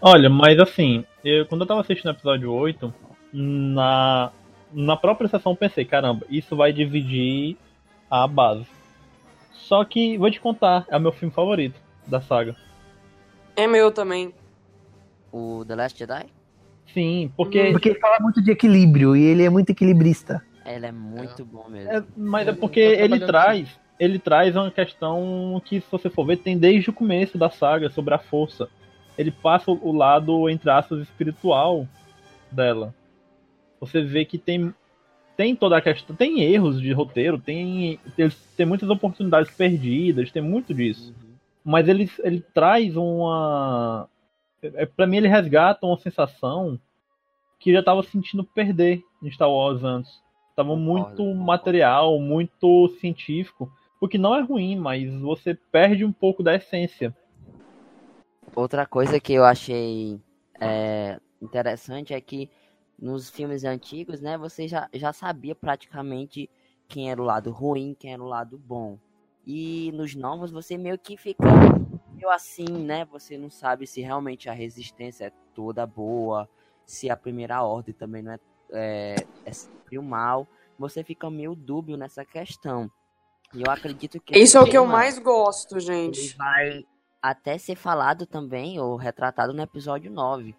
[0.00, 2.92] Olha, mas assim, eu, quando eu tava assistindo o episódio 8,
[3.32, 4.30] na,
[4.72, 7.56] na própria sessão eu pensei, caramba, isso vai dividir
[8.10, 8.66] a base.
[9.52, 12.54] Só que, vou te contar, é o meu filme favorito da saga.
[13.56, 14.32] É meu também.
[15.32, 16.26] O The Last Jedi?
[16.92, 17.72] Sim, porque.
[17.72, 20.44] Porque ele fala muito de equilíbrio e ele é muito equilibrista.
[20.64, 21.90] Ele é muito bom mesmo.
[21.90, 23.78] É, mas é porque ele traz.
[23.98, 27.88] Ele traz uma questão que, se você for ver, tem desde o começo da saga
[27.90, 28.68] sobre a força.
[29.16, 31.86] Ele passa o lado, entre aspas, espiritual
[32.50, 32.92] dela.
[33.78, 34.74] Você vê que tem,
[35.36, 36.16] tem toda a questão.
[36.16, 41.14] Tem erros de roteiro, tem, tem, tem muitas oportunidades perdidas, tem muito disso.
[41.22, 41.34] Uhum.
[41.64, 44.08] Mas ele, ele traz uma.
[44.60, 46.80] É, pra mim, ele resgata uma sensação
[47.60, 50.23] que eu já tava sentindo perder em Star Wars antes.
[50.54, 53.70] Tava muito material, muito científico.
[54.00, 57.16] O que não é ruim, mas você perde um pouco da essência.
[58.54, 60.20] Outra coisa que eu achei
[60.60, 62.48] é, interessante é que
[62.98, 66.48] nos filmes antigos, né, você já, já sabia praticamente
[66.88, 68.98] quem era o lado ruim, quem era o lado bom.
[69.46, 71.44] E nos novos você meio que fica
[72.14, 73.04] meio assim, né?
[73.06, 76.48] Você não sabe se realmente a resistência é toda boa,
[76.86, 78.38] se a primeira ordem também não é,
[78.74, 80.46] é, é sempre o mal.
[80.78, 82.90] Você fica meio dúbio nessa questão.
[83.54, 86.36] E eu acredito que Isso é o que eu mais gosto, ele gente.
[86.36, 86.84] vai
[87.22, 90.54] até ser falado também, ou retratado no episódio 9.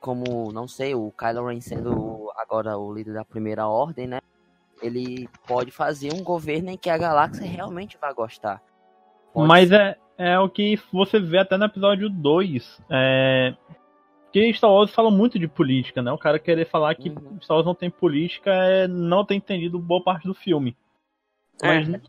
[0.00, 4.20] Como, não sei, o Kylo Ren sendo agora o líder da primeira ordem, né?
[4.82, 8.62] Ele pode fazer um governo em que a galáxia realmente vai gostar.
[9.32, 12.82] Pode Mas é, é o que você vê até no episódio 2.
[12.90, 13.54] É...
[14.30, 16.12] Porque Star Wars fala muito de política, né?
[16.12, 17.40] O cara querer falar que Uhum.
[17.40, 20.76] Star Wars não tem política é não ter entendido boa parte do filme.
[21.60, 22.00] Mas É.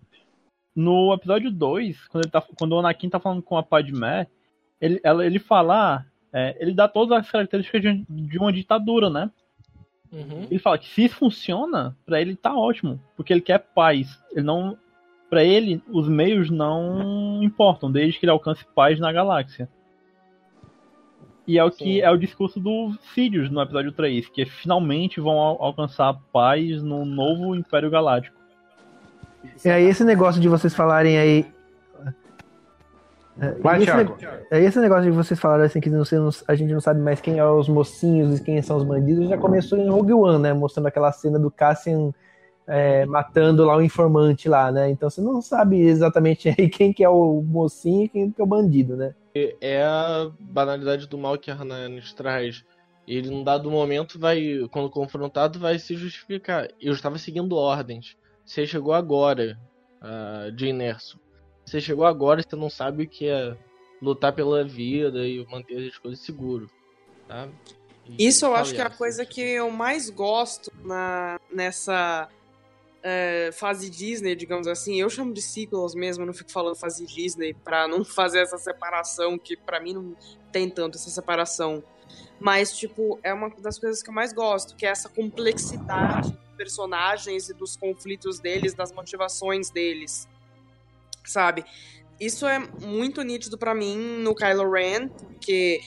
[0.76, 4.28] no episódio 2, quando, ele tá, quando o Anakin tá falando com a Padmé,
[4.80, 9.32] ele, ela, ele fala, é, ele dá todas as características de, de uma ditadura, né?
[10.12, 10.44] Uhum.
[10.44, 14.22] Ele fala que se isso funciona, pra ele tá ótimo, porque ele quer paz.
[14.32, 14.78] Ele não,
[15.28, 19.68] para ele, os meios não importam, desde que ele alcance paz na galáxia.
[21.52, 22.00] E é o que Sim.
[22.00, 27.04] é o discurso do Sidious no episódio 3, que finalmente vão al- alcançar paz no
[27.04, 28.38] novo Império Galáctico.
[29.66, 31.46] É aí esse negócio de vocês falarem aí.
[33.40, 34.16] É, Vai, esse, Thiago.
[34.22, 36.04] ne- é esse negócio de vocês falarem assim que não
[36.48, 39.38] a gente não sabe mais quem é os mocinhos e quem são os bandidos, já
[39.38, 40.54] começou em Rogue One, né?
[40.54, 42.14] Mostrando aquela cena do Cassian
[42.68, 44.90] é, matando lá o informante lá, né?
[44.90, 48.44] Então você não sabe exatamente aí quem que é o mocinho e quem que é
[48.44, 49.14] o bandido, né?
[49.34, 52.64] É a banalidade do mal que nos traz.
[53.08, 56.68] Ele, num dado momento, vai, quando confrontado, vai se justificar.
[56.80, 58.16] Eu estava seguindo ordens.
[58.46, 59.60] Você chegou agora,
[60.02, 61.20] uh, Jane Erso.
[61.66, 63.56] Você chegou agora e você não sabe o que é
[64.02, 66.70] lutar pela vida e manter as coisas seguras.
[67.28, 67.48] Tá?
[68.06, 72.28] E Isso eu acho que é a coisa que eu mais gosto na, nessa
[73.04, 75.00] é, fase Disney, digamos assim.
[75.00, 79.38] Eu chamo de sequels mesmo, não fico falando fase Disney pra não fazer essa separação,
[79.38, 80.16] que pra mim não
[80.52, 81.84] tem tanto essa separação.
[82.40, 86.56] Mas, tipo, é uma das coisas que eu mais gosto, que é essa complexidade dos
[86.58, 90.28] personagens e dos conflitos deles, das motivações deles.
[91.24, 91.64] Sabe?
[92.20, 95.82] Isso é muito nítido pra mim no Kylo Ren, porque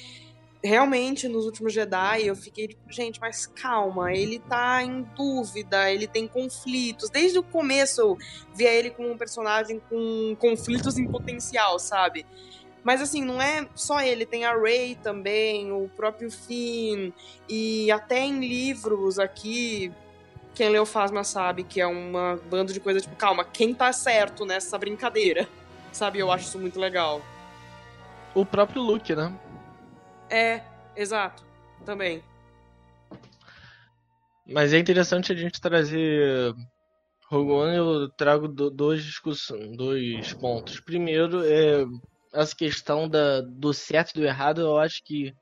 [0.65, 6.07] realmente nos últimos Jedi eu fiquei tipo, gente, mas calma, ele tá em dúvida, ele
[6.07, 7.11] tem conflitos.
[7.11, 8.19] Desde o começo eu
[8.55, 12.25] via ele como um personagem com conflitos em potencial, sabe?
[12.83, 17.13] Mas assim, não é só ele, tem a Rey também, o próprio Finn,
[17.49, 19.93] e até em livros aqui,
[20.55, 24.45] quem leu Fasma sabe que é uma banda de coisa tipo, calma, quem tá certo
[24.45, 25.49] nessa brincadeira?
[25.93, 27.23] Sabe, eu acho isso muito legal.
[28.35, 29.33] O próprio Luke, né?
[30.35, 30.65] É,
[30.97, 31.47] exato,
[31.85, 32.21] também.
[34.45, 36.53] Mas é interessante a gente trazer
[37.31, 40.81] Rogue One, eu trago do- dois discussões, dois pontos.
[40.81, 41.85] Primeiro é
[42.33, 45.33] essa questão da, do certo e do errado, eu acho que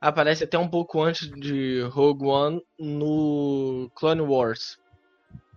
[0.00, 4.78] aparece até um pouco antes de Rogue One no Clone Wars.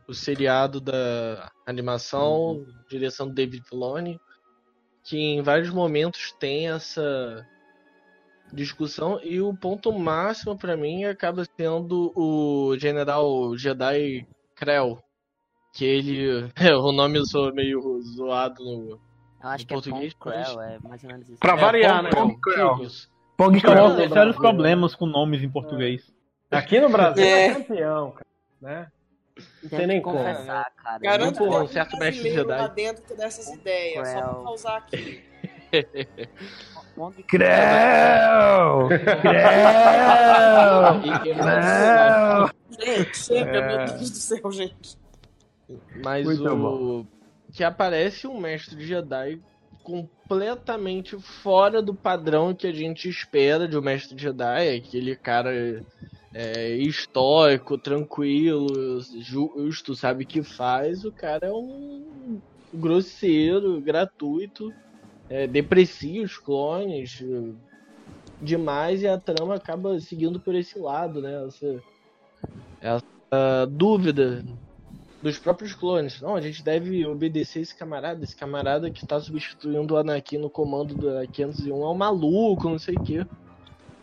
[0.06, 4.20] O seriado da animação, direção do David Filoni,
[5.06, 7.48] que em vários momentos tem essa
[8.56, 15.00] discussão e o ponto máximo pra mim acaba sendo o General Jedi Krell,
[15.74, 16.50] que ele,
[16.82, 18.90] o nome soa meio zoado no
[19.44, 21.40] Eu acho que é português, Pong Crell, é mais ou menos isso.
[21.40, 22.10] Pra É, variar, né?
[22.10, 22.78] Krell, Pong Krell.
[23.38, 23.90] Pong Crell.
[23.90, 26.12] no Sérios problemas com nomes em português.
[26.50, 27.54] Aqui no Brasil é, É.
[27.56, 28.26] campeão, cara.
[28.62, 28.88] Né?
[29.62, 30.18] Não tem Tem nem como.
[30.18, 31.00] confessar, cara.
[31.00, 32.62] Garanto Muito que um tem certo mestre brasileiro Jedi.
[32.62, 35.24] lá dentro que dá essas ideias, só pra causar aqui.
[36.96, 38.88] Pong Creu!
[39.22, 41.02] Creu!
[41.04, 42.50] E- e- Creu!
[42.80, 43.68] Gente, chega, É.
[43.68, 44.98] meu Deus do céu, gente.
[46.04, 47.08] Mas Muito o.
[47.52, 49.42] Que aparece um mestre Jedi
[49.84, 54.76] completamente fora do padrão que a gente espera de um mestre Jedi.
[54.76, 55.84] Aquele cara
[56.34, 61.06] é, estoico, tranquilo, justo, sabe o que faz.
[61.06, 62.42] O cara é um
[62.74, 64.74] grosseiro, gratuito,
[65.30, 71.46] é, deprecia os clones é, demais e a trama acaba seguindo por esse lado, né?
[71.48, 71.84] Essa,
[72.82, 74.44] essa dúvida
[75.22, 76.22] dos próprios clones.
[76.22, 80.50] Não, a gente deve obedecer esse camarada, esse camarada que tá substituindo o Anakin no
[80.50, 83.26] comando da 501 é um maluco, não sei o quê.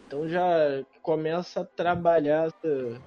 [0.06, 3.00] Então já começa a trabalhar essa-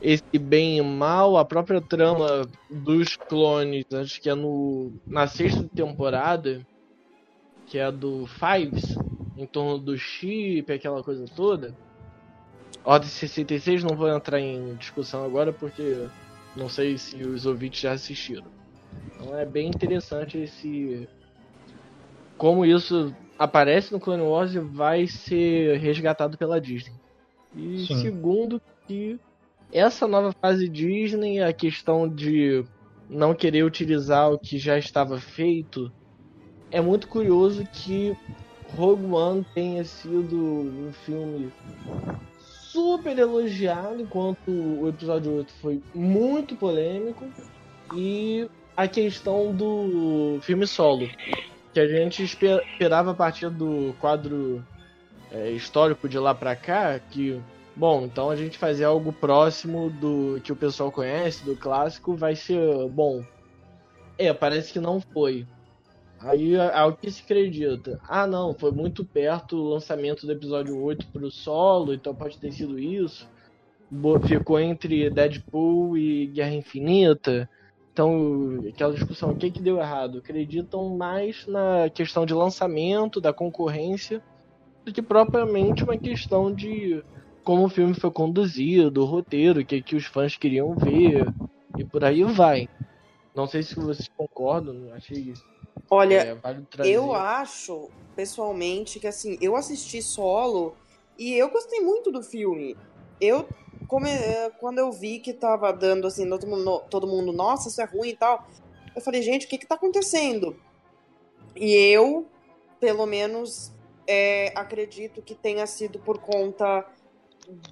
[0.00, 5.68] esse bem e mal, a própria trama dos clones, acho que é no na sexta
[5.74, 6.60] temporada,
[7.66, 8.96] que é a do Fives,
[9.36, 11.74] em torno do chip, aquela coisa toda.
[12.84, 16.08] Ordem 66, não vou entrar em discussão agora porque
[16.56, 18.46] não sei se os ouvintes já assistiram.
[19.14, 21.08] Então é bem interessante esse.
[22.36, 26.94] Como isso aparece no Clone Wars e vai ser resgatado pela Disney.
[27.54, 28.00] E Sim.
[28.00, 29.18] segundo, que
[29.72, 32.64] essa nova fase Disney, a questão de
[33.08, 35.92] não querer utilizar o que já estava feito,
[36.72, 38.16] é muito curioso que
[38.74, 41.52] Rogue One tenha sido um filme
[42.72, 47.28] super elogiado, enquanto o episódio 8 foi muito polêmico.
[47.94, 51.10] E a questão do filme solo,
[51.74, 54.64] que a gente espe- esperava a partir do quadro
[55.30, 57.38] é, histórico de lá pra cá, que,
[57.76, 62.34] bom, então a gente fazer algo próximo do que o pessoal conhece, do clássico, vai
[62.34, 63.22] ser bom.
[64.16, 65.46] É, parece que não foi.
[66.24, 68.00] Aí é o que se acredita.
[68.08, 72.52] Ah, não, foi muito perto o lançamento do episódio 8 pro solo, então pode ter
[72.52, 73.28] sido isso.
[74.26, 77.48] Ficou entre Deadpool e Guerra Infinita.
[77.92, 80.18] Então, aquela discussão, o que que deu errado?
[80.18, 84.22] Acreditam mais na questão de lançamento, da concorrência,
[84.84, 87.02] do que propriamente uma questão de
[87.44, 91.26] como o filme foi conduzido, o roteiro, o que, que os fãs queriam ver,
[91.76, 92.68] e por aí vai.
[93.34, 95.34] Não sei se vocês concordam, achei
[95.90, 96.94] Olha, é, trazer.
[96.94, 100.74] eu acho, pessoalmente, que assim, eu assisti solo
[101.18, 102.76] e eu gostei muito do filme.
[103.20, 103.48] Eu,
[103.86, 107.80] come- eh, quando eu vi que tava dando assim, todo mundo, todo mundo, nossa, isso
[107.80, 108.44] é ruim e tal,
[108.96, 110.56] eu falei, gente, o que que tá acontecendo?
[111.54, 112.26] E eu,
[112.80, 113.70] pelo menos,
[114.06, 116.86] é, acredito que tenha sido por conta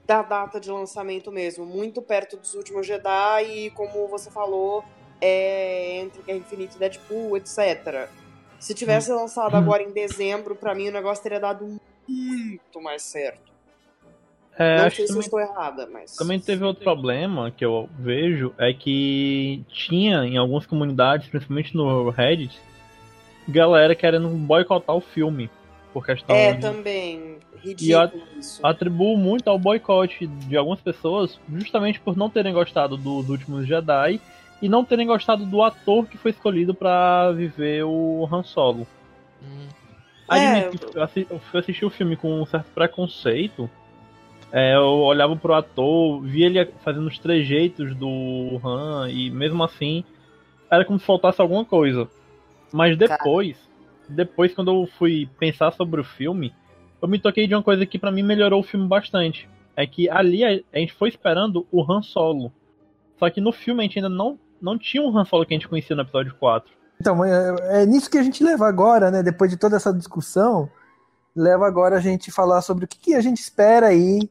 [0.05, 4.85] da data de lançamento mesmo, muito perto dos últimos Jedi e como você falou,
[5.21, 8.09] é, entre Guerra Infinita e Deadpool, etc.
[8.59, 13.51] Se tivesse lançado agora em dezembro, pra mim o negócio teria dado muito mais certo.
[14.59, 16.17] É, Não acho sei que se também, estou errada, mas.
[16.17, 22.11] também teve outro problema que eu vejo, é que tinha em algumas comunidades, principalmente no
[22.11, 22.61] Reddit,
[23.49, 25.49] galera querendo boicotar o filme.
[25.93, 27.39] Por questão É, de também.
[27.63, 28.65] Ridículo isso.
[28.65, 34.21] atribuo muito ao boicote de algumas pessoas, justamente por não terem gostado dos últimos Jedi
[34.61, 38.87] e não terem gostado do ator que foi escolhido pra viver o Han Solo.
[39.43, 39.69] Hum,
[40.29, 43.69] Admito que eu assi- eu fui assistir o filme com um certo preconceito.
[44.53, 50.05] É, eu olhava pro ator, via ele fazendo os trejeitos do Han e mesmo assim
[50.71, 52.09] era como se faltasse alguma coisa.
[52.73, 53.57] Mas depois,
[54.09, 56.53] depois quando eu fui pensar sobre o filme,
[57.01, 59.49] eu me toquei de uma coisa que pra mim melhorou o filme bastante.
[59.77, 62.53] É que ali a gente foi esperando o Han Solo.
[63.19, 65.57] Só que no filme a gente ainda não, não tinha um Han Solo que a
[65.57, 66.71] gente conhecia no episódio 4.
[67.01, 69.23] Então, é, é nisso que a gente leva agora, né?
[69.23, 70.71] Depois de toda essa discussão,
[71.35, 74.31] leva agora a gente falar sobre o que, que a gente espera aí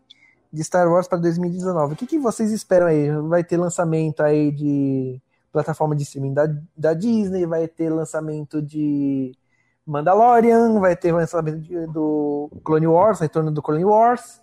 [0.51, 1.93] de Star Wars para 2019.
[1.93, 3.09] O que, que vocês esperam aí?
[3.27, 5.21] Vai ter lançamento aí de
[5.51, 9.35] plataforma de streaming da, da Disney, vai ter lançamento de
[9.85, 14.41] Mandalorian, vai ter lançamento de, do Clone Wars, retorno do Clone Wars,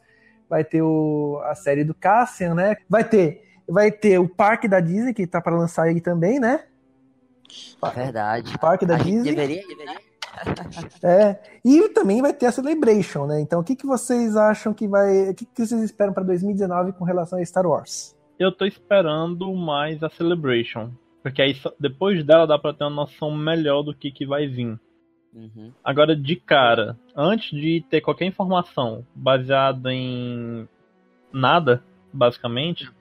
[0.49, 2.77] vai ter o, a série do Cassian, né?
[2.89, 6.65] Vai ter, vai ter o parque da Disney que tá para lançar aí também, né?
[7.95, 8.59] Verdade.
[8.59, 9.35] Parque da Disney.
[9.35, 10.07] deveria, deveria.
[11.03, 13.41] É, e também vai ter a Celebration, né?
[13.41, 15.31] Então, o que, que vocês acham que vai.
[15.31, 18.15] O que, que vocês esperam para 2019 com relação a Star Wars?
[18.39, 20.91] Eu tô esperando mais a Celebration.
[21.23, 24.79] Porque aí depois dela dá pra ter uma noção melhor do que, que vai vir.
[25.35, 25.73] Uhum.
[25.83, 30.69] Agora, de cara, antes de ter qualquer informação baseada em
[31.33, 32.93] nada, basicamente, eu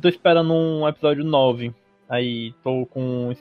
[0.00, 1.74] tô esperando um episódio 9.
[2.08, 3.34] Aí tô com.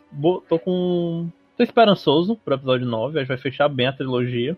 [0.48, 1.30] tô com.
[1.58, 4.58] tô esperançoso pro episódio 9, acho que vai fechar bem a trilogia.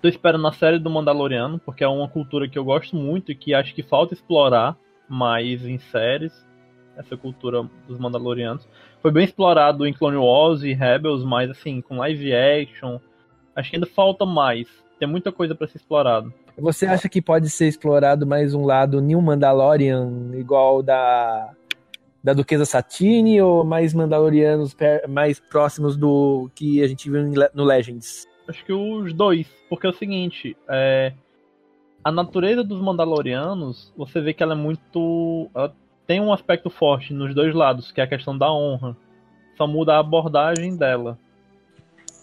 [0.00, 3.34] Tô esperando a série do Mandaloriano, porque é uma cultura que eu gosto muito e
[3.34, 4.76] que acho que falta explorar
[5.08, 6.32] mais em séries.
[6.96, 8.68] Essa cultura dos Mandalorianos.
[9.02, 13.00] Foi bem explorado em Clone Wars e Rebels, mas assim, com live action.
[13.56, 14.68] Acho que ainda falta mais.
[14.98, 16.32] Tem muita coisa pra ser explorado.
[16.58, 21.52] Você acha que pode ser explorado mais um lado New Mandalorian, igual da,
[22.22, 24.76] da Duquesa Satine, ou mais Mandalorianos
[25.08, 28.28] mais próximos do que a gente viu no Legends?
[28.46, 29.48] Acho que os dois.
[29.68, 31.12] Porque é o seguinte, é,
[32.04, 35.50] a natureza dos Mandalorianos, você vê que ela é muito.
[35.54, 35.74] Ela
[36.06, 38.96] tem um aspecto forte nos dois lados, que é a questão da honra.
[39.56, 41.18] Só muda a abordagem dela.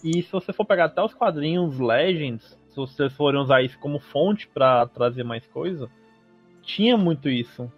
[0.02, 4.00] E se você for pegar até os quadrinhos Legends, se vocês forem usar isso como
[4.00, 5.90] fonte pra trazer mais coisa,
[6.62, 7.70] tinha muito isso.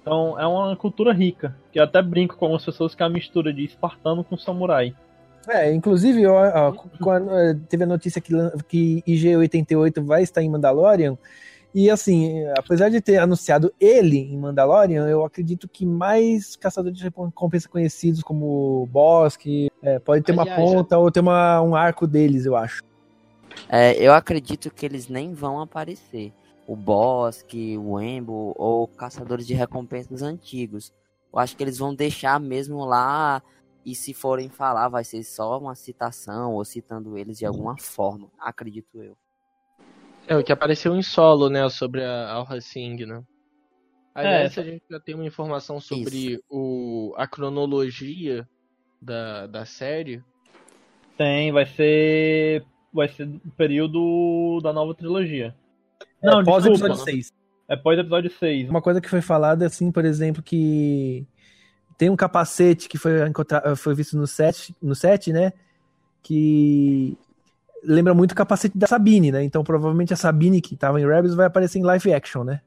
[0.00, 1.54] Então é uma cultura rica.
[1.70, 4.94] Que eu até brinco com algumas pessoas que é a mistura de espartano com samurai.
[5.46, 8.32] É, inclusive, ó, ó, quando, eh, teve a notícia que,
[8.68, 11.16] que IG-88 vai estar em Mandalorian,
[11.74, 17.04] e assim, apesar de ter anunciado ele em Mandalorian, eu acredito que mais caçadores de
[17.04, 22.06] recompensa conhecidos como Bosque, eh, pode ter uma Aliás, ponta ou ter uma, um arco
[22.06, 22.82] deles, eu acho.
[23.68, 26.32] É, eu acredito que eles nem vão aparecer.
[26.66, 30.92] O Bosque, o Embo ou caçadores de recompensas antigos.
[31.32, 33.42] Eu acho que eles vão deixar mesmo lá
[33.84, 38.28] e se forem falar vai ser só uma citação ou citando eles de alguma forma,
[38.38, 39.16] acredito eu.
[40.26, 41.66] É o que apareceu em solo, né?
[41.70, 43.22] Sobre a Alra Singh, né?
[44.14, 44.60] Aliás, É.
[44.60, 48.46] a gente já tem uma informação sobre o, a cronologia
[49.00, 50.22] da, da série.
[51.16, 52.64] Tem, vai ser.
[52.92, 55.54] Vai ser o período da nova trilogia.
[56.22, 56.86] Não, é, pós desculpa.
[56.86, 57.32] episódio 6.
[57.68, 58.70] É pós episódio 6.
[58.70, 61.26] Uma coisa que foi falada, assim, por exemplo, que
[61.98, 65.52] tem um capacete que foi, encontra- foi visto no set, no set, né?
[66.22, 67.16] Que
[67.84, 69.42] lembra muito o capacete da Sabine, né?
[69.44, 72.62] Então provavelmente a Sabine que tava em Rebels vai aparecer em live action, né?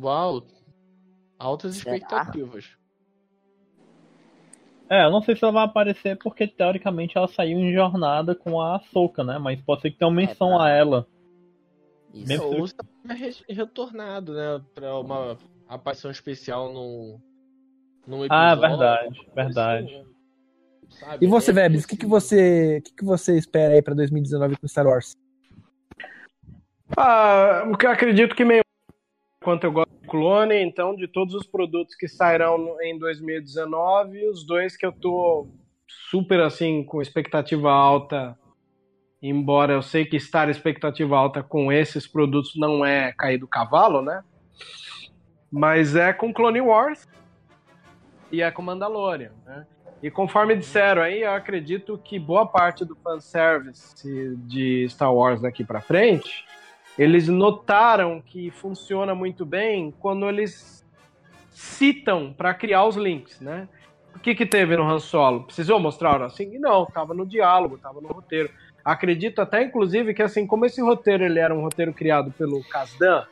[0.00, 0.42] Uau!
[1.38, 1.96] Altas Será?
[1.96, 2.76] expectativas.
[4.92, 8.60] É, eu não sei se ela vai aparecer porque teoricamente ela saiu em jornada com
[8.60, 9.38] a Ahsoka, né?
[9.38, 11.06] Mas pode ser que tenha uma menção pra- a ela.
[12.12, 12.28] Isso.
[12.28, 12.84] Mesmo- Ou se tá
[13.14, 14.60] re- retornado, né?
[14.74, 17.18] Pra uma aparição especial no,
[18.06, 18.34] num episódio.
[18.34, 19.86] Ah, verdade, verdade.
[19.94, 20.04] assim,
[20.90, 21.24] sabe?
[21.24, 23.94] E você, É Vebs, o que, que você, o que, que você espera aí pra
[23.94, 25.16] 2019 com Star Wars?
[26.96, 28.62] Ah, o que eu acredito que meio
[29.42, 34.46] quanto eu gosto do clone, então de todos os produtos que sairão em 2019, os
[34.46, 35.48] dois que eu tô
[36.10, 38.38] super assim com expectativa alta,
[39.20, 44.00] embora eu sei que estar expectativa alta com esses produtos não é cair do cavalo,
[44.00, 44.22] né?
[45.50, 47.06] Mas é com Clone Wars
[48.30, 49.66] e é com Mandalorian, né?
[50.02, 55.62] E conforme disseram aí, eu acredito que boa parte do fanservice de Star Wars daqui
[55.62, 56.44] pra frente
[57.02, 60.86] eles notaram que funciona muito bem quando eles
[61.50, 63.68] citam para criar os links, né?
[64.14, 65.44] O que que teve no Han Solo?
[65.44, 66.58] Precisou mostrar assim?
[66.58, 68.50] Não, tava no diálogo, tava no roteiro.
[68.84, 73.24] Acredito até, inclusive, que assim, como esse roteiro ele era um roteiro criado pelo Kasdan,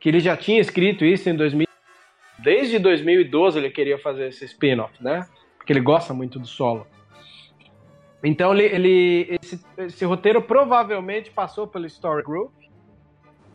[0.00, 1.66] que ele já tinha escrito isso em 2000,
[2.38, 5.26] desde 2012 ele queria fazer esse spin-off, né?
[5.56, 6.86] Porque ele gosta muito do solo.
[8.22, 12.52] Então ele, ele- esse, esse roteiro provavelmente passou pelo Story Group.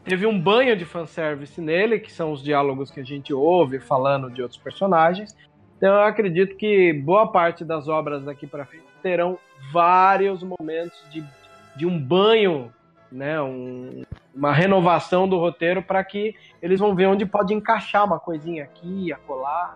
[0.04, 4.30] Teve um banho de fanservice nele, que são os diálogos que a gente ouve falando
[4.30, 5.36] de outros personagens.
[5.78, 9.40] Então eu acredito que boa parte das obras daqui para frente terão
[9.72, 11.24] vários momentos de,
[11.76, 12.72] de um banho
[13.14, 18.20] né, um, uma renovação do roteiro para que eles vão ver onde pode encaixar uma
[18.20, 19.76] coisinha aqui, acolá.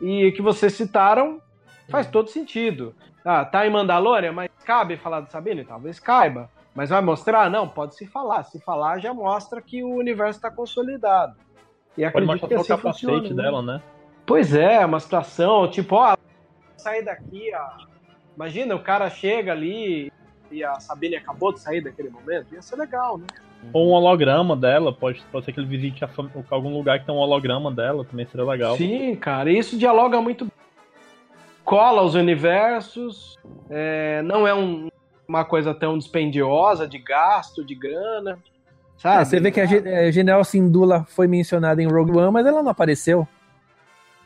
[0.00, 1.40] E o que vocês citaram
[1.88, 2.94] faz todo sentido.
[3.24, 5.64] Ah, tá em Mandalorian, mas cabe falar de Sabine?
[5.64, 6.50] Talvez caiba.
[6.74, 7.50] Mas vai mostrar?
[7.50, 8.44] Não, pode se falar.
[8.44, 11.36] Se falar, já mostra que o universo está consolidado.
[11.96, 13.42] E pode mostrar que assim o capacete funciona, né?
[13.42, 13.82] dela, né?
[14.24, 16.16] Pois é, uma situação, tipo, ó,
[16.76, 17.86] sair daqui, ó.
[18.34, 20.10] Imagina, o cara chega ali
[20.50, 22.54] e a Sabine acabou de sair daquele momento.
[22.54, 23.26] Ia ser legal, né?
[23.72, 26.08] Ou um holograma dela, pode, pode ser que ele visite a,
[26.50, 28.76] algum lugar que tem um holograma dela, também seria legal.
[28.76, 30.50] Sim, cara, isso dialoga muito.
[31.64, 33.38] Cola os universos,
[33.70, 34.88] é, não é um,
[35.32, 38.38] uma coisa tão dispendiosa de gasto, de grana.
[38.98, 39.22] Sabe?
[39.22, 42.62] É, você vê que a, a General Sindula foi mencionada em Rogue One, mas ela
[42.62, 43.26] não apareceu.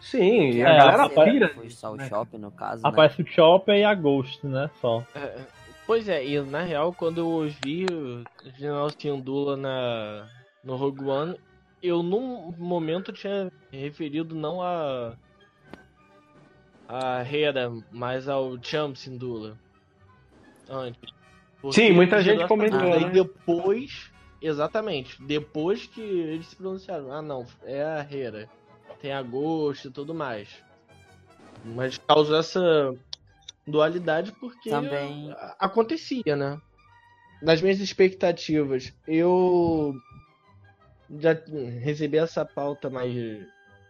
[0.00, 1.48] Sim, e a é, galera pira.
[1.54, 2.08] Foi só o né?
[2.08, 2.82] Shopping, no caso.
[2.82, 2.88] Né?
[2.88, 3.28] Aparece né?
[3.28, 4.68] o Shopping e a Ghost, né?
[4.80, 5.02] Só.
[5.14, 5.46] É, é,
[5.86, 8.24] pois é, e na real, quando eu ouvi o
[8.58, 10.28] General Sindula na,
[10.62, 11.36] no Rogue One,
[11.80, 15.14] eu num momento tinha referido não a.
[16.88, 19.56] a Hera, mas ao Champ Sindula
[20.68, 21.12] antes.
[21.72, 22.80] Sim, muita gente comentou.
[22.80, 23.02] Né?
[23.02, 24.10] E depois,
[24.40, 28.48] exatamente, depois que eles se pronunciaram, ah não, é a Hera,
[29.00, 30.48] tem a Ghost e tudo mais.
[31.64, 32.94] Mas causou essa
[33.66, 35.34] dualidade porque Também...
[35.58, 36.60] acontecia, né?
[37.42, 39.94] Nas minhas expectativas, eu
[41.18, 41.32] já
[41.82, 43.46] recebi essa pauta mais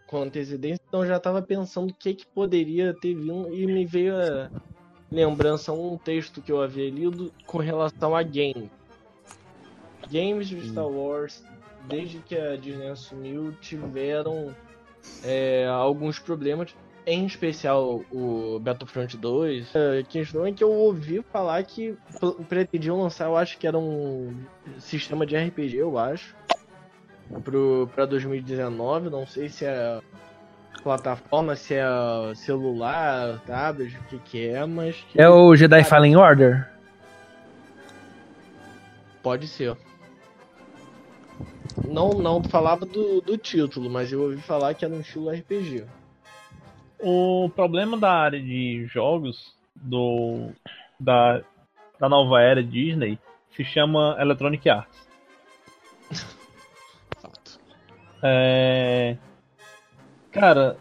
[0.07, 4.15] com antecedência, então já estava pensando o que, que poderia ter vindo e me veio
[4.15, 4.49] a
[5.11, 8.69] lembrança um texto que eu havia lido com relação a games.
[10.11, 11.43] Games de Star Wars,
[11.87, 14.55] desde que a Disney assumiu, tiveram
[15.23, 19.73] é, alguns problemas, em especial o Battlefront 2.
[19.75, 21.97] A questão é que eu ouvi falar que
[22.47, 24.33] pretendiam lançar, eu acho que era um
[24.79, 26.35] sistema de RPG, eu acho,
[27.93, 29.09] para 2019.
[29.09, 30.01] Não sei se é
[30.87, 31.85] plataforma, se é
[32.33, 34.95] celular, tablet, o que que é, mas...
[35.11, 35.21] Que...
[35.21, 36.65] É o Jedi Fallen Order?
[39.21, 39.75] Pode ser.
[41.85, 45.83] Não, não falava do, do título, mas eu ouvi falar que era um estilo RPG.
[47.01, 50.51] O problema da área de jogos do
[50.97, 51.41] da,
[51.99, 53.19] da nova era Disney
[53.51, 55.07] se chama Electronic Arts.
[58.23, 59.17] é,
[60.39, 60.77] Cara,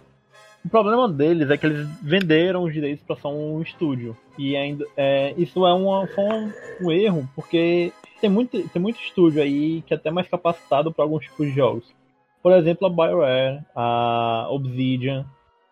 [0.63, 4.17] o problema deles é que eles venderam os direitos para só um estúdio.
[4.37, 6.53] E ainda é, isso é uma, um,
[6.83, 11.05] um, erro, porque tem muito, tem muito estúdio aí que é até mais capacitado para
[11.05, 11.95] alguns tipos de jogos.
[12.43, 15.25] Por exemplo, a BioWare, a Obsidian,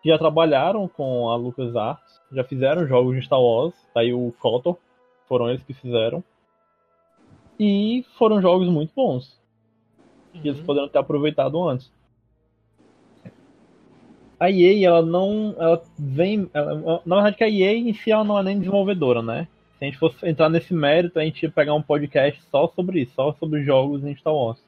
[0.02, 4.32] que já trabalharam com a LucasArts, já fizeram jogos de Star Wars, tá aí o
[4.38, 4.76] KOTOR,
[5.28, 6.24] foram eles que fizeram.
[7.60, 9.38] E foram jogos muito bons.
[10.34, 10.40] Uhum.
[10.40, 11.92] Que eles poderiam ter aproveitado antes
[14.44, 15.54] a EA, ela não.
[15.58, 16.48] Ela vem.
[16.52, 19.48] Ela, na verdade, que a EA em si ela não é nem desenvolvedora, né?
[19.78, 23.00] Se a gente fosse entrar nesse mérito, a gente ia pegar um podcast só sobre
[23.00, 24.62] isso, só sobre jogos em Star Wars.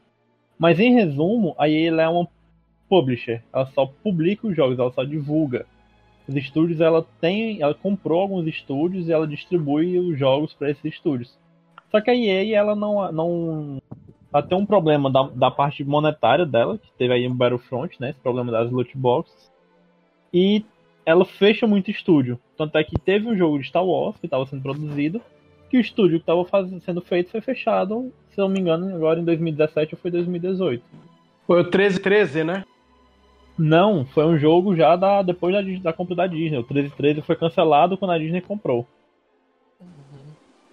[0.59, 2.27] Mas em resumo, a EA é uma
[2.89, 3.43] publisher.
[3.53, 5.67] Ela só publica os jogos, ela só divulga.
[6.27, 7.61] Os estúdios, ela tem.
[7.61, 11.39] Ela comprou alguns estúdios e ela distribui os jogos para esses estúdios.
[11.91, 13.13] Só que a EA, ela não.
[13.13, 13.83] não
[14.33, 18.11] ela tem um problema da, da parte monetária dela, que teve aí no Battlefront, né?
[18.11, 19.55] Esse problema das loot boxes
[20.33, 20.65] e
[21.05, 22.39] ela fecha muito estúdio.
[22.57, 25.23] Tanto é que teve um jogo de Star Wars que estava sendo produzido,
[25.71, 26.45] que o estúdio que estava
[26.81, 30.83] sendo feito foi fechado, se não me engano, agora em 2017 ou foi 2018.
[31.47, 32.65] Foi o 1313, né?
[33.57, 36.59] Não, foi um jogo já da, depois da, da compra da Disney.
[36.59, 38.87] O 1313 foi cancelado quando a Disney comprou.
[39.81, 39.87] Uhum.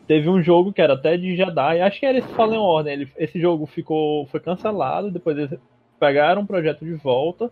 [0.08, 2.92] Teve um jogo que era até de Jedi, acho que era esse Fallen Order.
[2.92, 5.58] Ele, esse jogo ficou, foi cancelado, depois eles
[6.00, 7.50] pegaram o projeto de volta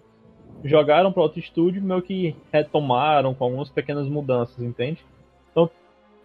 [0.63, 5.03] jogaram para outro estúdio meio que retomaram com algumas pequenas mudanças, entende?
[5.51, 5.69] Então,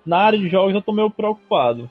[0.04, 1.90] na área de jogos eu tô meio preocupado.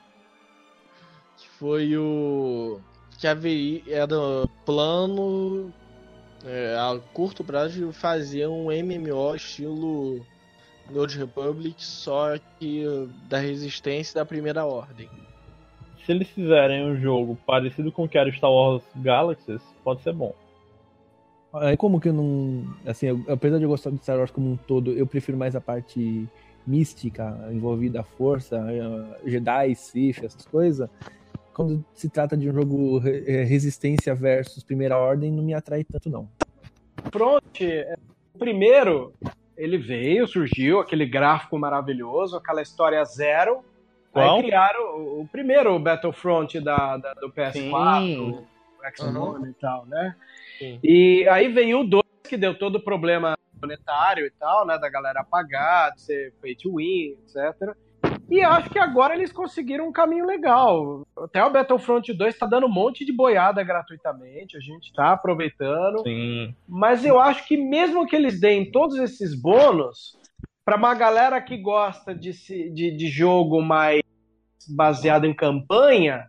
[1.58, 2.80] Foi o
[3.18, 4.16] que haveria era
[4.64, 5.72] plano
[6.44, 10.20] é, a curto prazo de fazer um MMO estilo
[10.90, 12.84] Node Republic, só que
[13.28, 15.08] da resistência da primeira ordem.
[16.04, 20.12] Se eles fizerem um jogo parecido com o que era Star Wars Galaxies, pode ser
[20.12, 20.32] bom.
[21.62, 22.64] É como que eu não.
[22.86, 25.54] Assim, eu, apesar de eu gostar de Star Wars como um todo, eu prefiro mais
[25.56, 26.28] a parte
[26.66, 30.88] mística envolvida a força, a Jedi, Sith, essas coisas.
[31.54, 36.10] Quando se trata de um jogo é, resistência versus primeira ordem, não me atrai tanto,
[36.10, 36.28] não.
[37.10, 37.46] Pronto,
[38.34, 39.14] o primeiro,
[39.56, 43.64] ele veio, surgiu, aquele gráfico maravilhoso, aquela história zero.
[44.12, 44.36] Qual?
[44.36, 48.30] Aí criaram o, o primeiro Battlefront da, da- do PS4, Sim.
[48.30, 50.14] o X-One e tal, né?
[50.58, 50.78] Sim.
[50.82, 54.78] E aí veio o 2, que deu todo o problema monetário e tal, né?
[54.78, 57.74] Da galera pagar, de ser pay to win, etc.
[58.28, 61.06] E acho que agora eles conseguiram um caminho legal.
[61.16, 66.02] Até o Battlefront 2 tá dando um monte de boiada gratuitamente, a gente tá aproveitando.
[66.02, 66.54] Sim.
[66.68, 70.18] Mas eu acho que mesmo que eles deem todos esses bônus,
[70.64, 72.32] para uma galera que gosta de,
[72.72, 74.02] de, de jogo mais
[74.68, 76.26] baseado em campanha,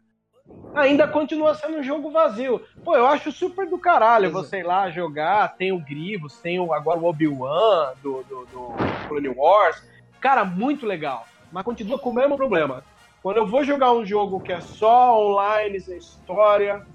[0.74, 2.62] ainda continua sendo um jogo vazio.
[2.84, 6.74] Pô, eu acho super do caralho você ir lá jogar, tem o Grievous, tem o,
[6.74, 8.76] agora o Obi-Wan do, do, do
[9.08, 9.84] Clone Wars.
[10.20, 11.26] Cara, muito legal.
[11.52, 12.84] Mas continua com o mesmo problema.
[13.24, 16.86] Quando eu vou jogar um jogo que é só online, sem história,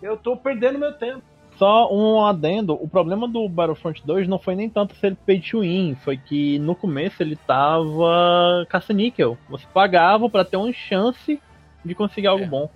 [0.00, 1.22] eu tô perdendo meu tempo.
[1.56, 5.60] Só um adendo, o problema do Battlefront 2 não foi nem tanto ser pay to
[5.60, 9.38] win, foi que no começo ele tava caça-níquel.
[9.48, 11.40] Você pagava pra ter uma chance
[11.82, 12.46] de conseguir algo É.
[12.46, 12.70] bom.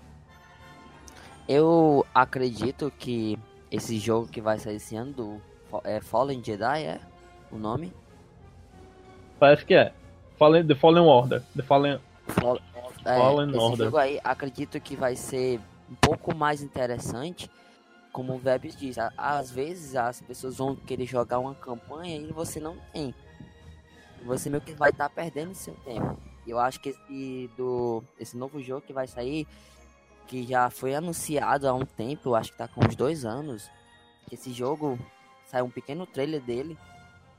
[1.51, 3.36] Eu acredito que
[3.72, 5.42] esse jogo que vai sair esse ano, do
[5.82, 7.01] é Fallen Jedi, é
[7.51, 7.92] o nome?
[9.36, 9.92] Parece que é.
[10.38, 11.42] Fallen, The Fallen Order.
[11.57, 11.98] The Fallen...
[12.28, 12.61] Fall-
[13.05, 13.86] é, Fallen esse Order.
[13.86, 15.59] jogo aí, acredito que vai ser
[15.90, 17.51] um pouco mais interessante,
[18.12, 18.96] como o Vebs diz.
[19.18, 23.12] Às vezes as pessoas vão querer jogar uma campanha e você não tem.
[24.24, 26.16] Você meio que vai estar perdendo seu tempo.
[26.46, 29.48] Eu acho que esse, do, esse novo jogo que vai sair,
[30.31, 33.68] que já foi anunciado há um tempo, acho que tá com uns dois anos,
[34.31, 34.97] esse jogo
[35.45, 36.78] saiu um pequeno trailer dele.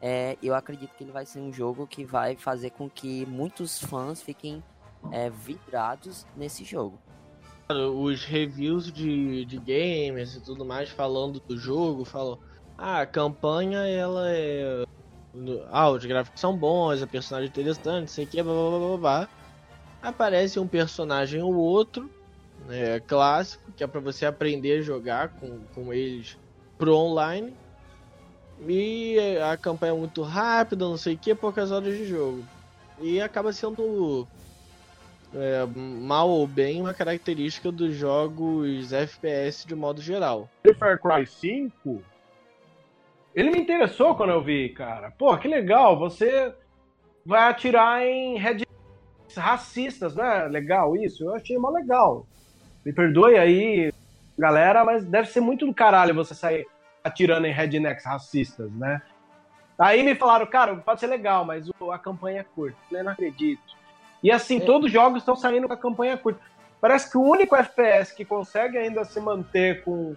[0.01, 3.79] É, eu acredito que ele vai ser um jogo que vai fazer com que muitos
[3.79, 4.61] fãs fiquem
[5.09, 6.99] é, vidrados nesse jogo.
[7.69, 12.37] Os reviews de, de gamers e tudo mais falando do jogo, falam,
[12.77, 14.83] ah, a campanha ela é.
[15.69, 19.29] Ah, os gráficos são bons, a personagem é interessante, sei que, blá blá blá blá.
[20.01, 22.11] Aparece um personagem ou outro,
[22.67, 26.37] né, clássico, que é pra você aprender a jogar com, com eles
[26.77, 27.53] pro online.
[28.67, 32.43] E a campanha é muito rápida, não sei o que, poucas horas de jogo.
[32.99, 34.27] E acaba sendo
[35.33, 40.49] é, mal ou bem uma característica dos jogos FPS de modo geral.
[40.77, 42.03] Far Cry 5,
[43.33, 45.11] ele me interessou quando eu vi, cara.
[45.11, 46.53] Pô, que legal, você
[47.25, 48.67] vai atirar em rednecks
[49.35, 50.47] racistas, né?
[50.47, 52.27] Legal isso, eu achei mó legal.
[52.85, 53.93] Me perdoe aí,
[54.37, 56.65] galera, mas deve ser muito do caralho você sair
[57.03, 59.01] atirando em rednecks racistas, né?
[59.77, 62.77] Aí me falaram, cara, pode ser legal, mas a campanha é curta.
[62.77, 63.61] Eu falei, não acredito.
[64.23, 66.39] E assim, todos os jogos estão saindo com a campanha curta.
[66.79, 70.15] Parece que o único FPS que consegue ainda se manter com,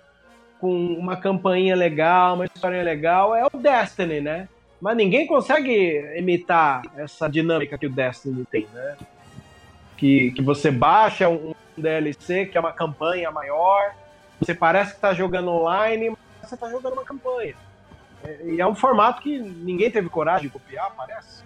[0.61, 4.49] com uma campainha legal, uma história legal, é o Destiny, né?
[4.81, 8.97] Mas ninguém consegue imitar essa dinâmica que o Destiny tem, né?
[9.97, 13.93] Que, que você baixa um DLC que é uma campanha maior,
[14.41, 17.55] você parece que tá jogando online, mas você tá jogando uma campanha.
[18.25, 21.45] É- E é um formato que ninguém teve coragem de copiar, parece.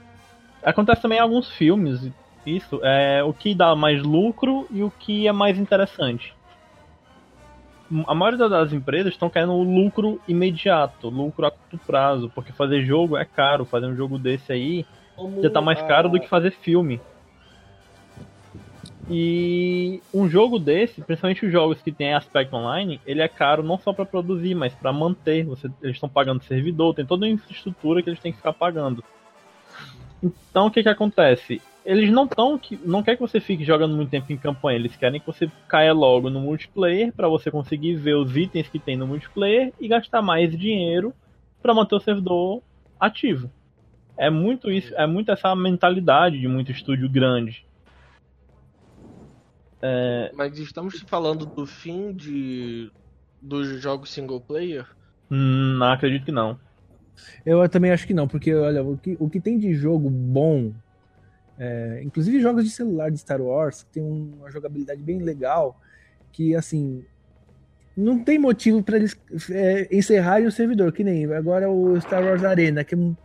[0.63, 2.11] Acontece também em alguns filmes,
[2.45, 6.35] isso, é o que dá mais lucro e o que é mais interessante.
[8.07, 12.83] A maioria das empresas estão querendo o lucro imediato, lucro a curto prazo, porque fazer
[12.83, 14.85] jogo é caro, fazer um jogo desse aí
[15.43, 17.01] já tá mais caro do que fazer filme.
[19.11, 23.79] E um jogo desse, principalmente os jogos que tem aspecto online, ele é caro não
[23.79, 25.45] só para produzir, mas para manter.
[25.45, 29.03] Você, eles estão pagando servidor, tem toda uma infraestrutura que eles têm que ficar pagando.
[30.23, 31.63] Então o que que acontece?
[31.87, 34.95] Eles não tão que não quer que você fique jogando muito tempo em campanha, eles
[34.95, 38.97] querem que você caia logo no multiplayer para você conseguir ver os itens que tem
[38.97, 41.15] no multiplayer e gastar mais dinheiro
[41.63, 42.63] para manter o servidor
[43.01, 43.51] ativo.
[44.19, 47.65] É muito isso, é muito essa mentalidade de muito estúdio grande.
[50.35, 52.91] Mas estamos falando do fim de
[53.41, 54.87] dos jogos single player?
[55.31, 56.59] Hum, não acredito que não.
[57.45, 60.73] Eu também acho que não, porque olha, o que, o que tem de jogo bom,
[61.59, 65.77] é, inclusive jogos de celular de Star Wars, que tem um- uma jogabilidade bem legal,
[66.33, 67.05] que assim,
[67.97, 69.17] não tem motivo para eles
[69.51, 73.17] é, encerrarem o servidor, que nem agora o Star Wars Arena, que é um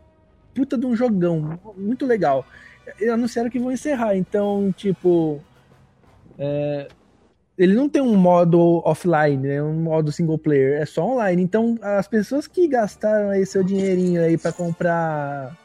[0.53, 2.45] puta de um jogão, muito legal.
[2.99, 5.43] Eles anunciaram que vão encerrar, então, tipo.
[6.37, 6.87] É,
[7.57, 9.61] ele não tem um modo offline, né?
[9.61, 11.41] Um modo single player, é só online.
[11.41, 15.57] Então, as pessoas que gastaram aí seu dinheirinho aí para comprar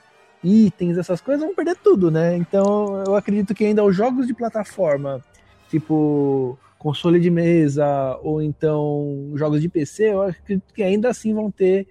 [0.45, 2.37] itens, essas coisas, vão perder tudo, né?
[2.37, 5.25] Então, eu acredito que ainda os jogos de plataforma,
[5.71, 11.51] tipo console de mesa ou então jogos de PC, eu acredito que ainda assim vão
[11.51, 11.89] ter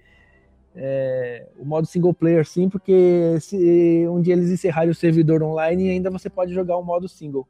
[0.74, 5.90] é, o modo single player, sim, porque se um dia eles encerrarem o servidor online,
[5.90, 7.46] ainda você pode jogar o modo single.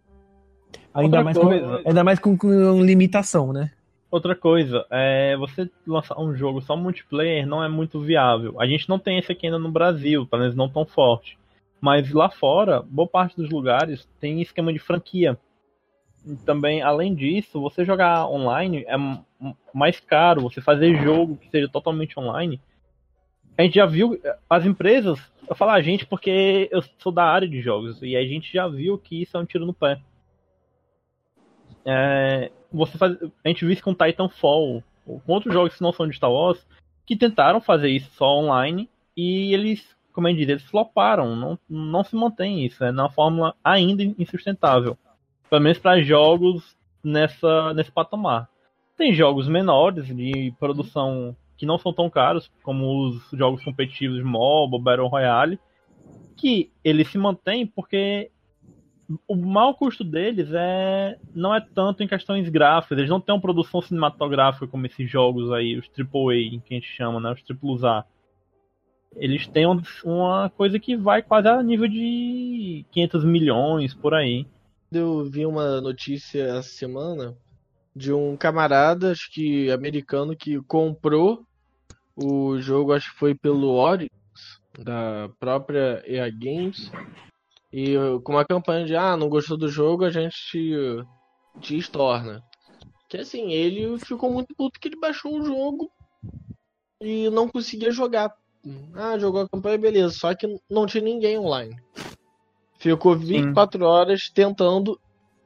[0.95, 1.51] Ainda mais, com,
[1.87, 3.71] ainda mais com, com limitação, né?
[4.11, 8.59] Outra coisa, é, você lançar um jogo só multiplayer não é muito viável.
[8.59, 11.39] A gente não tem esse aqui ainda no Brasil, pelo menos não tão forte.
[11.81, 15.39] Mas lá fora, boa parte dos lugares tem esquema de franquia.
[16.27, 18.97] E também, além disso, você jogar online é
[19.75, 20.43] mais caro.
[20.43, 22.61] Você fazer jogo que seja totalmente online.
[23.59, 24.19] A gente já viu
[24.49, 28.25] as empresas, eu falo a gente porque eu sou da área de jogos e a
[28.25, 30.01] gente já viu que isso é um tiro no pé.
[31.91, 36.07] É, você faz, a gente viu isso com Titanfall, com outros jogos que não são
[36.07, 36.67] de Star Wars,
[37.07, 42.05] que tentaram fazer isso só online e eles, como eu dizer, eles floparam, não, não
[42.05, 44.99] se mantém isso, é na fórmula ainda insustentável.
[45.49, 48.51] Pelo menos para jogos nessa, nesse patamar.
[48.95, 54.79] Tem jogos menores de produção que não são tão caros, como os jogos competitivos MOBA,
[54.79, 55.59] Battle Royale,
[56.37, 58.31] que eles se mantêm porque
[59.27, 63.41] o mau custo deles é não é tanto em questões gráficas, eles não têm uma
[63.41, 67.85] produção cinematográfica como esses jogos aí, os AAA, que a gente chama, né, os triplos
[67.85, 68.05] A.
[69.17, 74.47] Eles têm um- uma coisa que vai quase a nível de 500 milhões por aí.
[74.93, 77.35] Eu vi uma notícia essa semana
[77.97, 81.45] de um camarada, acho que americano, que comprou
[82.15, 84.11] o jogo, acho que foi pelo Origins,
[84.79, 86.93] da própria EA Games,
[87.73, 90.73] e uh, com uma campanha de, ah, não gostou do jogo, a gente te,
[91.61, 92.43] te estorna.
[93.09, 95.91] Que assim, ele ficou muito puto que ele baixou o jogo
[97.01, 98.35] e não conseguia jogar.
[98.95, 101.77] Ah, jogou a campanha, beleza, só que não tinha ninguém online.
[102.79, 105.01] Ficou 24 horas tentando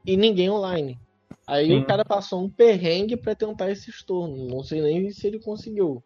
[0.05, 0.99] e ninguém online.
[1.47, 1.79] Aí Sim.
[1.79, 4.49] o cara passou um perrengue pra tentar esse estorno.
[4.49, 6.03] Não sei nem se ele conseguiu.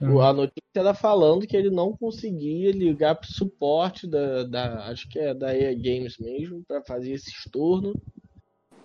[0.00, 5.08] O- A notícia era falando que ele não conseguia ligar pro suporte da, da acho
[5.08, 7.94] que é da EA Games mesmo pra fazer esse estorno.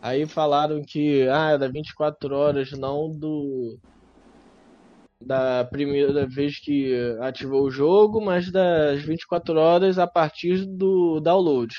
[0.02, 3.80] Aí falaram que ah, era 24 horas não do
[5.26, 11.74] da primeira vez que ativou o jogo, mas das 24 horas a partir do download.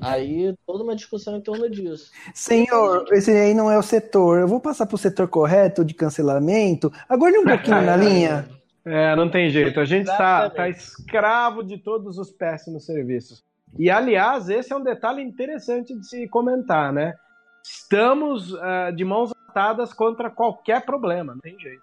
[0.00, 2.10] Aí toda uma discussão em torno disso.
[2.32, 4.40] Senhor, esse aí não é o setor.
[4.40, 6.92] Eu vou passar pro setor correto de cancelamento.
[7.08, 8.48] Aguarde um pouquinho na linha.
[8.84, 9.80] É, não tem jeito.
[9.80, 10.54] A gente tá, Exatamente.
[10.56, 13.44] tá escravo de todos os péssimos serviços.
[13.76, 17.14] E, aliás, esse é um detalhe interessante de se comentar, né?
[17.62, 21.82] Estamos ah, de mãos atadas contra qualquer problema, não tem jeito.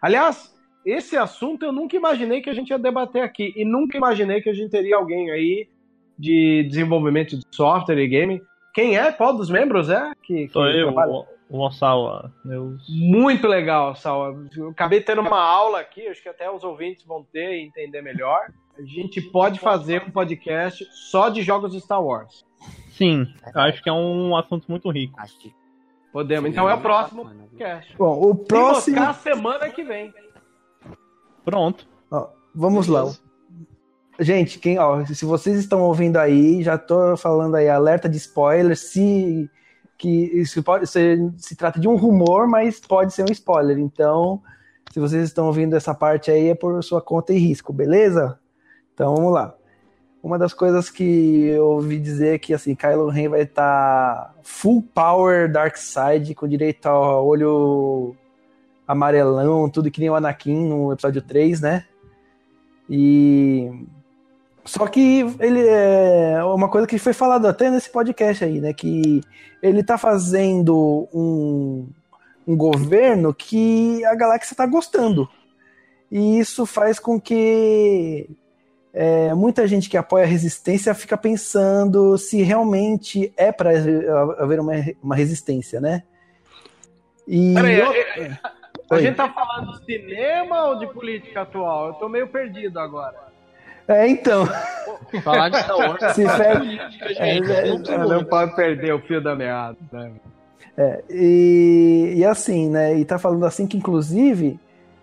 [0.00, 3.52] Aliás, esse assunto eu nunca imaginei que a gente ia debater aqui.
[3.56, 5.68] E nunca imaginei que a gente teria alguém aí
[6.18, 8.42] de desenvolvimento de software e game.
[8.72, 9.12] Quem é?
[9.12, 10.12] Qual dos membros é?
[10.22, 11.12] Que, que Sou eu, trabalha?
[11.12, 12.32] o, o Osawa.
[12.44, 14.34] Eu Muito legal, Sal.
[14.56, 18.02] Eu acabei tendo uma aula aqui, acho que até os ouvintes vão ter e entender
[18.02, 18.40] melhor.
[18.76, 22.44] A gente pode fazer um podcast só de jogos de Star Wars.
[22.90, 25.20] Sim, acho que é um assunto muito rico.
[25.20, 25.52] Acho que
[26.14, 26.48] Podemos.
[26.48, 27.96] Então é o próximo podcast.
[27.96, 29.14] Bom, o próximo.
[29.14, 30.14] Se semana que vem.
[31.44, 31.88] Pronto.
[32.08, 33.12] Ó, vamos lá.
[34.18, 38.76] Gente, quem, ó, se vocês estão ouvindo aí, já tô falando aí, alerta de spoiler,
[38.76, 39.50] se
[39.98, 43.78] que isso pode ser, se trata de um rumor, mas pode ser um spoiler.
[43.78, 44.40] Então,
[44.92, 48.38] se vocês estão ouvindo essa parte aí, é por sua conta e risco, beleza?
[48.92, 49.54] Então, vamos lá.
[50.22, 54.82] Uma das coisas que eu ouvi dizer é que assim, Kylo Ren vai estar full
[54.94, 58.14] power Dark Side, com direito ao olho
[58.86, 61.84] amarelão, tudo que nem o Anakin no episódio 3, né?
[62.88, 63.70] E
[64.64, 68.72] só que ele é uma coisa que foi falado até nesse podcast aí, né?
[68.72, 69.20] Que
[69.62, 71.86] ele tá fazendo um,
[72.46, 75.28] um governo que a galáxia tá gostando.
[76.10, 78.28] E isso faz com que
[78.92, 83.70] é, muita gente que apoia a resistência fica pensando se realmente é para
[84.38, 86.02] haver uma, uma resistência, né?
[87.26, 88.38] E Peraí, eu- é-
[88.90, 89.02] A Oi.
[89.02, 91.88] gente tá falando de cinema ou de política atual?
[91.88, 93.16] Eu tô meio perdido agora.
[93.88, 94.48] É, então,
[95.22, 97.20] Falar de Star Wars se fer- política, gente.
[97.20, 98.26] É, não muito.
[98.26, 99.76] pode perder o fio da meada.
[99.92, 100.12] Né?
[101.08, 102.94] E, e assim, né?
[102.98, 104.58] E tá falando assim que, inclusive,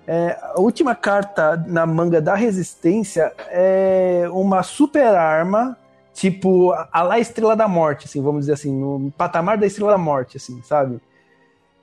[0.06, 5.78] é, a última carta na manga da resistência é uma super arma,
[6.14, 9.98] tipo, a lá Estrela da Morte, assim, vamos dizer assim, no patamar da Estrela da
[9.98, 11.00] Morte, assim, sabe?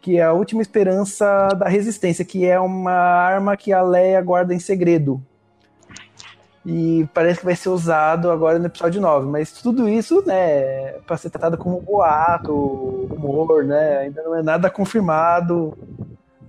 [0.03, 4.55] Que é a última esperança da resistência, que é uma arma que a Leia guarda
[4.55, 5.23] em segredo.
[6.71, 9.27] E parece que vai ser usado agora no episódio 9.
[9.27, 12.53] Mas tudo isso, né, para ser tratado como boato,
[13.07, 14.01] rumor, né?
[14.01, 15.73] Ainda não é nada confirmado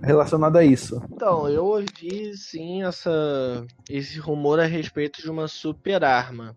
[0.02, 1.02] relacionado a isso.
[1.10, 6.54] Então, eu ouvi sim essa, esse rumor a respeito de uma super arma.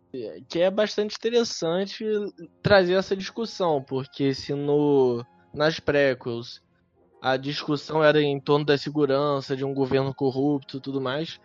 [0.49, 2.05] Que é bastante interessante
[2.61, 6.61] trazer essa discussão, porque se no nas prequels
[7.21, 11.39] a discussão era em torno da segurança, de um governo corrupto tudo mais,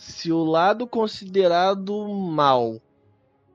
[0.00, 2.80] se o lado considerado mal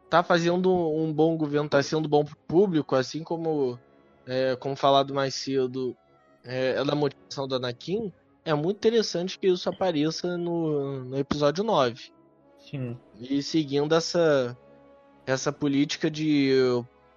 [0.07, 3.79] tá fazendo um bom governo, tá sendo bom pro público, assim como,
[4.27, 5.97] é, como falado mais cedo,
[6.43, 8.13] é, é, da motivação do Anakin,
[8.45, 12.11] é muito interessante que isso apareça no, no episódio 9.
[12.59, 12.95] Sim.
[13.19, 14.55] E seguindo essa,
[15.25, 16.53] essa política de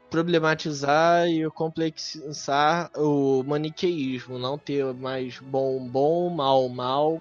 [0.09, 7.21] problematizar e complexar o maniqueísmo, não ter mais bom, bom, mal, mal.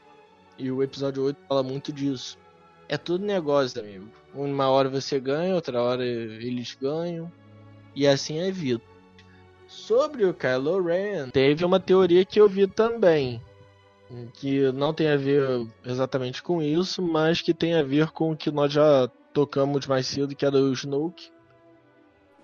[0.58, 2.38] E o episódio 8 fala muito disso.
[2.90, 4.08] É tudo negócio, amigo.
[4.34, 7.32] Uma hora você ganha, outra hora eles ganham.
[7.96, 8.82] E assim é vida.
[9.68, 13.42] Sobre o Kylo Ren, teve uma teoria que eu vi também.
[14.34, 18.38] Que não tem a ver exatamente com isso, mas que tem a ver com o
[18.38, 21.30] que nós já tocamos mais cedo, que era o Snoke.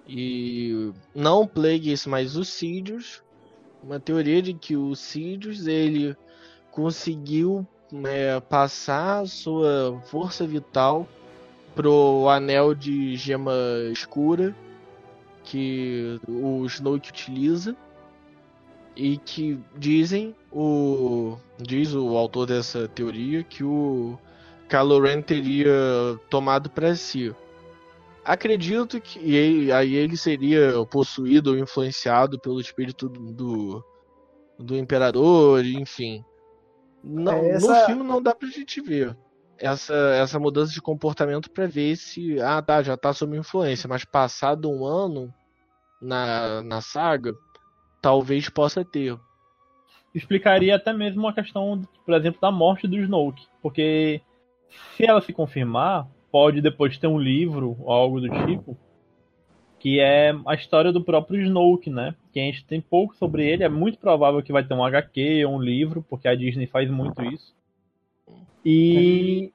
[0.05, 3.23] E não Plagueis, mas o Sidious.
[3.81, 6.15] Uma teoria de que o Sidious ele
[6.71, 7.65] conseguiu
[8.05, 11.07] é, passar sua força vital
[11.75, 13.53] pro anel de gema
[13.91, 14.55] escura
[15.43, 17.75] que o Snoke utiliza
[18.95, 24.17] e que dizem o diz o autor dessa teoria que o
[24.69, 25.71] Kylo Ren teria
[26.29, 27.33] tomado para si.
[28.23, 33.83] Acredito que ele, aí ele seria possuído ou influenciado pelo espírito do,
[34.57, 36.23] do imperador, enfim.
[37.03, 39.15] Não, É, essa- No filme não dá pra gente ver
[39.57, 42.39] essa, essa mudança de comportamento pra ver se.
[42.41, 45.33] Ah, tá, já tá sob influência, mas passado um ano
[46.01, 47.33] na, na saga,
[48.01, 49.17] talvez possa ter.
[50.13, 53.45] Explicaria até mesmo a questão, por exemplo, da morte do Snoke.
[53.61, 54.21] Porque
[54.95, 58.77] se ela se confirmar, pode depois ter um livro ou algo do tipo
[59.83, 62.15] que é a história do próprio Snoke, né?
[62.31, 65.43] Que a gente tem pouco sobre ele, é muito provável que vai ter um HQ
[65.45, 67.53] ou um livro, porque a Disney faz muito isso.
[68.63, 69.51] E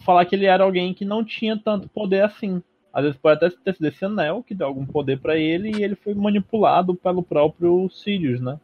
[0.00, 2.60] falar que ele era alguém que não tinha tanto poder assim.
[2.92, 5.84] Às vezes pode até ter sido esse anel que deu algum poder pra ele e
[5.84, 8.58] ele foi manipulado pelo próprio Sidious, né?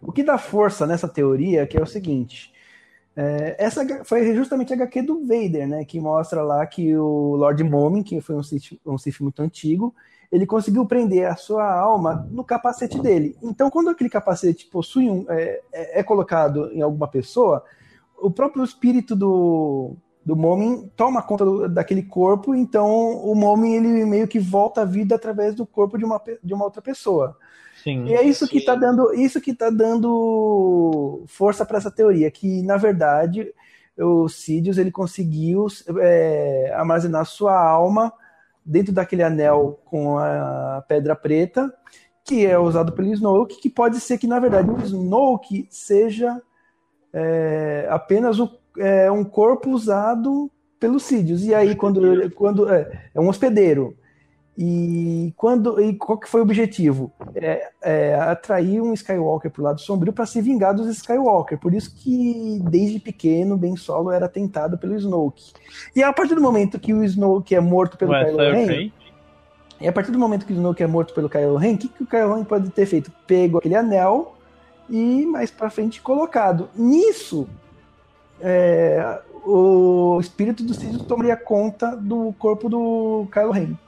[0.00, 2.51] O que dá força nessa teoria que é o seguinte.
[3.14, 5.84] É, essa foi justamente a HQ do Vader, né?
[5.84, 9.94] Que mostra lá que o Lord Momin, que foi um Sith, um Sith muito antigo,
[10.30, 13.36] ele conseguiu prender a sua alma no capacete dele.
[13.42, 17.62] Então, quando aquele capacete possui um, é, é- é colocado em alguma pessoa,
[18.18, 19.94] o próprio espírito do,
[20.24, 24.84] do Momin toma conta do- daquele corpo, então o Momin ele meio que volta à
[24.86, 27.36] vida através do corpo de uma, de uma outra pessoa.
[27.82, 28.06] Sim.
[28.06, 28.66] E é isso que Sim.
[28.66, 33.52] tá dando, isso que tá dando força para essa teoria, que na verdade
[33.98, 35.66] o Sidious ele conseguiu
[36.00, 38.12] é, armazenar sua alma
[38.64, 41.72] dentro daquele anel com a pedra preta,
[42.24, 46.40] que é usado pelo Snoke, que pode ser que na verdade o Snoke seja
[47.12, 51.44] é, apenas o- é, um corpo usado pelo Sidious.
[51.44, 53.96] E aí quando, quando é, é um hospedeiro.
[54.56, 57.10] E quando e qual que foi o objetivo?
[57.34, 61.58] É, é, atrair um Skywalker pro lado sombrio para se vingar dos Skywalker.
[61.58, 65.52] Por isso que desde pequeno Ben Solo era tentado pelo Snoke.
[65.96, 68.92] E a partir do momento que o Snoke é morto pelo Ué, Kylo Ren,
[69.80, 71.88] e a partir do momento que o Snoke é morto pelo Kylo Ren, o que,
[71.88, 73.10] que o Kylo Ren pode ter feito?
[73.26, 74.34] Pego aquele anel
[74.88, 76.68] e mais pra frente colocado.
[76.76, 77.48] Nisso,
[78.38, 83.78] é, o espírito do Sidious tomaria conta do corpo do Kylo Ren.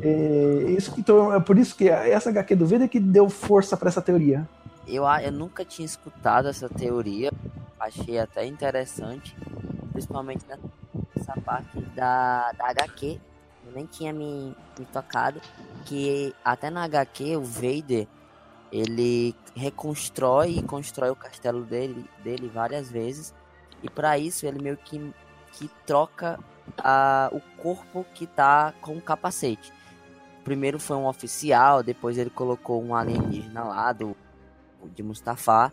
[0.00, 3.88] É, isso então, é por isso que essa HQ do Vader que deu força para
[3.88, 4.48] essa teoria.
[4.86, 7.30] Eu, eu nunca tinha escutado essa teoria,
[7.78, 9.36] achei até interessante,
[9.92, 10.44] principalmente
[11.14, 13.20] nessa parte da, da HQ.
[13.66, 15.40] Eu nem tinha me, me tocado
[15.84, 18.06] que até na HQ o Vader
[18.70, 23.34] ele reconstrói e constrói o castelo dele, dele várias vezes
[23.82, 25.12] e para isso ele meio que,
[25.52, 26.38] que troca
[26.78, 29.72] a, o corpo que tá com o capacete.
[30.48, 34.16] Primeiro foi um oficial, depois ele colocou um alienígena lá do
[34.94, 35.70] de Mustafá.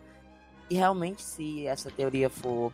[0.69, 2.73] E realmente, se essa teoria for.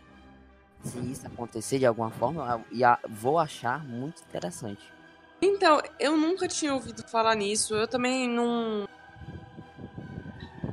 [0.83, 4.81] Se isso acontecer de alguma forma, eu ia- vou achar muito interessante.
[5.39, 7.75] Então, eu nunca tinha ouvido falar nisso.
[7.75, 8.87] Eu também não.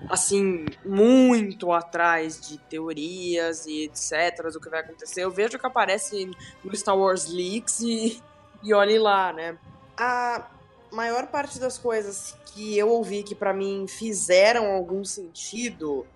[0.08, 4.50] Assim, muito atrás de teorias e etc.
[4.50, 5.22] do que vai acontecer.
[5.24, 6.30] Eu vejo que aparece
[6.64, 8.22] no Star Wars Leaks e,
[8.62, 9.58] e olhe lá, né?
[9.94, 10.46] A
[10.90, 16.06] maior parte das coisas que eu ouvi que pra mim fizeram algum sentido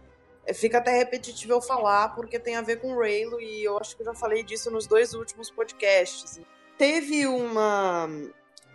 [0.45, 3.95] é, fica até repetitivo eu falar, porque tem a ver com Raylo, e eu acho
[3.95, 6.41] que eu já falei disso nos dois últimos podcasts.
[6.77, 8.09] Teve uma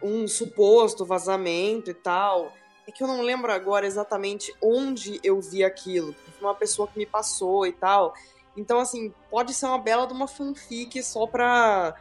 [0.01, 2.53] um suposto vazamento e tal.
[2.87, 6.13] É que eu não lembro agora exatamente onde eu vi aquilo.
[6.13, 8.13] Foi uma pessoa que me passou e tal.
[8.55, 11.95] Então, assim, pode ser uma bela de uma fanfic só pra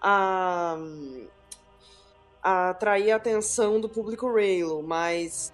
[0.00, 0.78] a, a
[2.48, 5.52] atrair a atenção do público Raylo, mas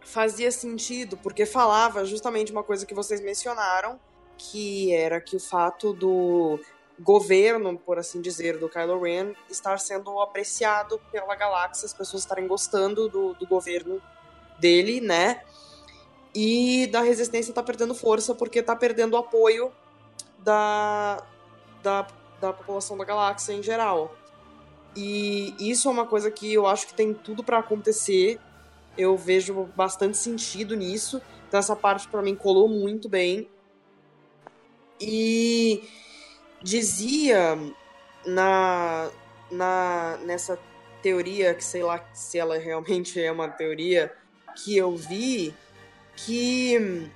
[0.00, 4.00] fazia sentido, porque falava justamente uma coisa que vocês mencionaram,
[4.36, 6.58] que era que o fato do
[6.98, 12.46] governo, por assim dizer, do Kylo Ren estar sendo apreciado pela galáxia, as pessoas estarem
[12.46, 14.00] gostando do, do governo
[14.58, 15.42] dele, né?
[16.34, 19.72] E da resistência tá perdendo força porque tá perdendo apoio
[20.38, 21.22] da,
[21.82, 22.06] da,
[22.40, 24.14] da população da galáxia em geral.
[24.96, 28.38] E isso é uma coisa que eu acho que tem tudo para acontecer.
[28.96, 31.20] Eu vejo bastante sentido nisso.
[31.46, 33.48] Então essa parte para mim colou muito bem.
[35.00, 35.82] E
[36.62, 37.56] dizia
[38.26, 39.10] na,
[39.50, 40.58] na nessa
[41.00, 44.12] teoria, que sei lá se ela realmente é uma teoria,
[44.56, 45.54] que eu vi
[46.16, 47.08] que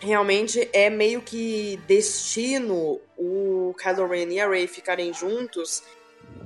[0.00, 5.82] realmente é meio que destino o Kylo Ren e a Rey ficarem juntos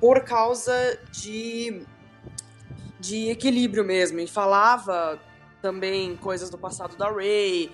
[0.01, 1.87] por causa de
[2.99, 4.19] de equilíbrio mesmo.
[4.19, 5.21] E falava
[5.63, 7.71] também coisas do passado da Rey,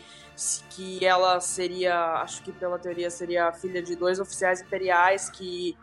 [0.70, 5.76] que ela seria, acho que pela teoria seria filha de dois oficiais imperiais que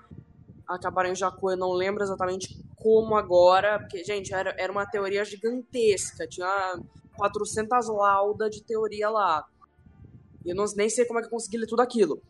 [0.67, 5.25] acabaram em Jakku, eu não lembro exatamente como agora, porque, gente, era, era uma teoria
[5.25, 6.80] gigantesca, tinha
[7.17, 9.45] 400 laudas de teoria lá.
[10.45, 12.21] Eu não, nem sei como é que eu consegui ler tudo aquilo.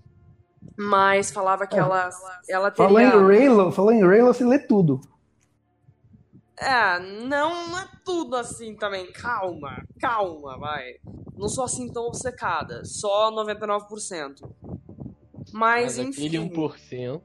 [0.77, 1.79] Mas falava que é.
[1.79, 2.09] ela,
[2.47, 2.87] ela teria...
[2.87, 5.01] Falou em Raylo, falou em Raylo, você lê tudo.
[6.57, 9.11] É, não, não é tudo assim também.
[9.13, 10.95] Calma, calma, vai.
[11.37, 12.83] Não sou assim tão obcecada.
[12.83, 14.49] Só 99%.
[15.53, 16.27] Mas, Mas enfim.
[16.27, 17.21] Aquele 1%.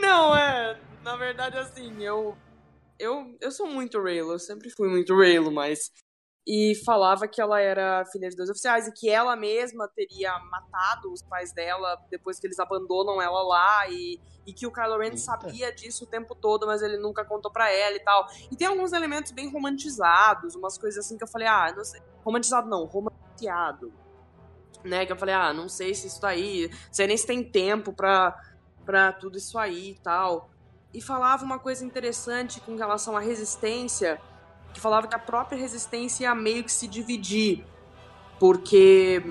[0.00, 0.78] não, é.
[1.02, 2.36] Na verdade, assim, eu.
[2.98, 5.92] Eu, eu sou muito Raylo, eu sempre fui muito Raylo, mas
[6.46, 11.12] e falava que ela era filha de dois oficiais e que ela mesma teria matado
[11.12, 15.06] os pais dela depois que eles abandonam ela lá e, e que o Kylo Ren
[15.06, 15.16] Eita.
[15.16, 18.28] sabia disso o tempo todo, mas ele nunca contou para ela e tal.
[18.48, 22.00] E tem alguns elementos bem romantizados, umas coisas assim que eu falei, ah, não sei,
[22.24, 23.92] romantizado não, romanceado.
[24.84, 27.42] Né, que eu falei, ah, não sei se isso daí, tá sei nem se tem
[27.42, 28.38] tempo pra,
[28.84, 30.48] pra tudo isso aí e tal.
[30.94, 34.20] E falava uma coisa interessante com relação à resistência,
[34.72, 37.64] que falava que a própria resistência ia meio que se dividir,
[38.38, 39.22] porque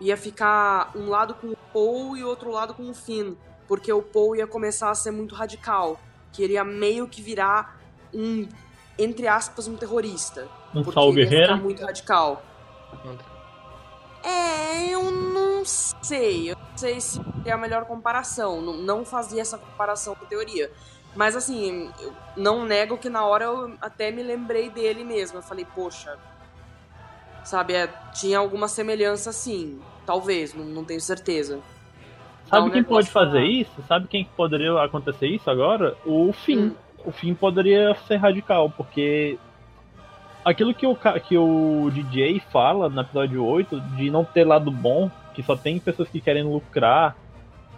[0.00, 3.34] ia ficar um lado com o Paul e outro lado com o Finn,
[3.68, 6.00] porque o Paul ia começar a ser muito radical,
[6.32, 7.80] que ele ia meio que virar
[8.12, 8.48] um,
[8.98, 10.48] entre aspas, um terrorista.
[10.74, 11.56] Um Saul Guerreiro?
[11.56, 12.42] muito radical.
[14.22, 16.50] É, eu não sei.
[16.50, 18.60] Eu não sei se é a melhor comparação.
[18.60, 20.70] Não, não fazia essa comparação com teoria.
[21.14, 25.38] Mas assim, eu não nego que na hora eu até me lembrei dele mesmo.
[25.38, 26.16] Eu falei, poxa,
[27.44, 29.80] sabe, é, tinha alguma semelhança sim.
[30.06, 31.60] Talvez, não, não tenho certeza.
[32.48, 33.82] Sabe um quem pode fazer isso?
[33.86, 35.96] Sabe quem poderia acontecer isso agora?
[36.04, 36.70] O Finn.
[36.70, 36.74] Hum.
[37.04, 39.38] O Finn poderia ser radical, porque
[40.44, 40.96] aquilo que o,
[41.26, 45.78] que o DJ fala no episódio 8, de não ter lado bom, que só tem
[45.78, 47.16] pessoas que querem lucrar,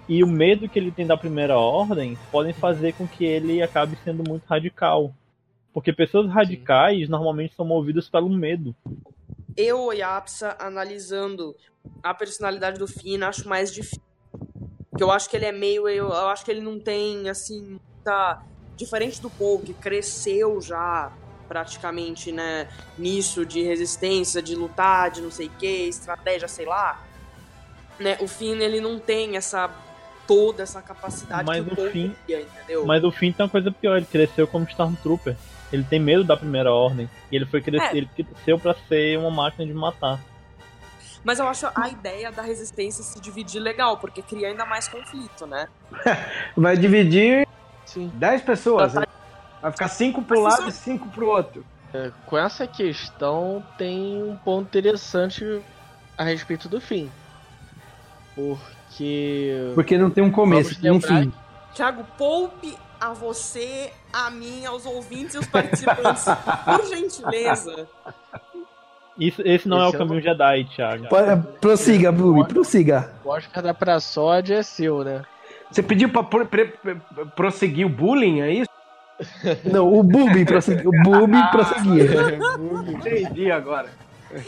[0.08, 3.96] e o medo que ele tem da primeira ordem podem fazer com que ele acabe
[4.04, 5.14] sendo muito radical.
[5.72, 7.10] Porque pessoas radicais Sim.
[7.10, 8.74] normalmente são movidas pelo medo.
[9.56, 11.54] Eu, Yapsa, analisando
[12.02, 14.02] a personalidade do Finn, acho mais difícil.
[14.90, 15.88] Porque eu acho que ele é meio.
[15.88, 18.44] Eu, eu acho que ele não tem, assim, tá.
[18.76, 21.12] Diferente do Paul, que cresceu já
[21.46, 27.04] praticamente, né, nisso de resistência, de lutar, de não sei o que, estratégia, sei lá.
[28.00, 29.70] Né, o Finn, ele não tem essa
[30.26, 32.86] toda essa capacidade mas que o fim, entendeu?
[32.86, 35.36] Mas o fim tem uma coisa pior, ele cresceu como Stormtrooper.
[35.72, 37.08] Ele tem medo da primeira ordem.
[37.30, 37.96] E ele foi crescer, é.
[37.96, 40.20] ele cresceu para ser uma máquina de matar.
[41.24, 45.46] Mas eu acho a ideia da resistência se dividir legal, porque cria ainda mais conflito,
[45.46, 45.68] né?
[46.56, 47.46] Vai dividir
[47.86, 48.10] Sim.
[48.14, 48.92] 10 pessoas.
[48.92, 49.08] Tá, tá...
[49.62, 51.64] Vai ficar 5 pro lado e 5 pro outro.
[51.94, 55.62] É, com essa questão tem um ponto interessante
[56.18, 57.10] a respeito do fim.
[58.34, 59.72] Porque porque.
[59.74, 61.32] Porque não tem um começo, tem um fim.
[61.74, 66.24] Thiago, poupe a você, a mim, aos ouvintes e os participantes,
[66.64, 67.88] por gentileza.
[69.18, 70.22] Isso, esse não esse é o caminho não...
[70.22, 71.06] Jedi, Thiago.
[71.60, 73.12] Prossiga, Bubi, prossiga.
[73.24, 75.22] O Oscar da pra sódia é seu, né?
[75.70, 76.46] Você pediu pra pro,
[77.34, 78.70] prosseguir o bullying, é isso?
[79.64, 80.86] Não, o Bubi prosseguir.
[80.86, 82.10] O Bubi prosseguir.
[82.88, 83.88] Entendi agora.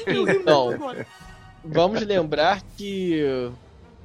[0.07, 0.95] Então,
[1.65, 3.51] vamos lembrar que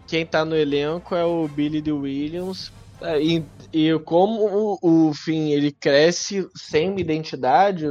[0.09, 2.71] quem tá no elenco é o Billy de Williams.
[3.01, 7.85] É, E, e como o, o Finn ele cresce sem identidade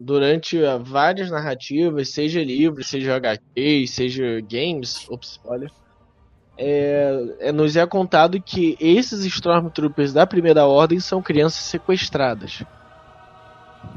[0.00, 5.70] durante ah, várias narrativas, seja livros, seja HQs, seja games, ops, olha,
[6.56, 12.62] é, é, nos é contado que esses Stormtroopers da Primeira Ordem são crianças sequestradas.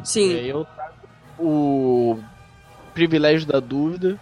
[0.03, 0.33] E Sim.
[0.33, 0.95] aí eu trago
[1.39, 2.19] o
[2.93, 4.19] privilégio da dúvida,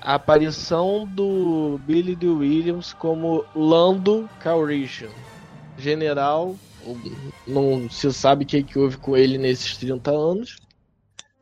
[0.00, 2.26] a aparição do Billy D.
[2.26, 5.10] Williams como Lando Calrissian,
[5.78, 6.56] general,
[7.46, 10.56] não se sabe o que, que houve com ele nesses 30 anos,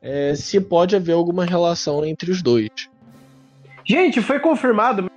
[0.02, 2.68] é, se pode haver alguma relação entre os dois.
[3.84, 5.10] Gente, foi confirmado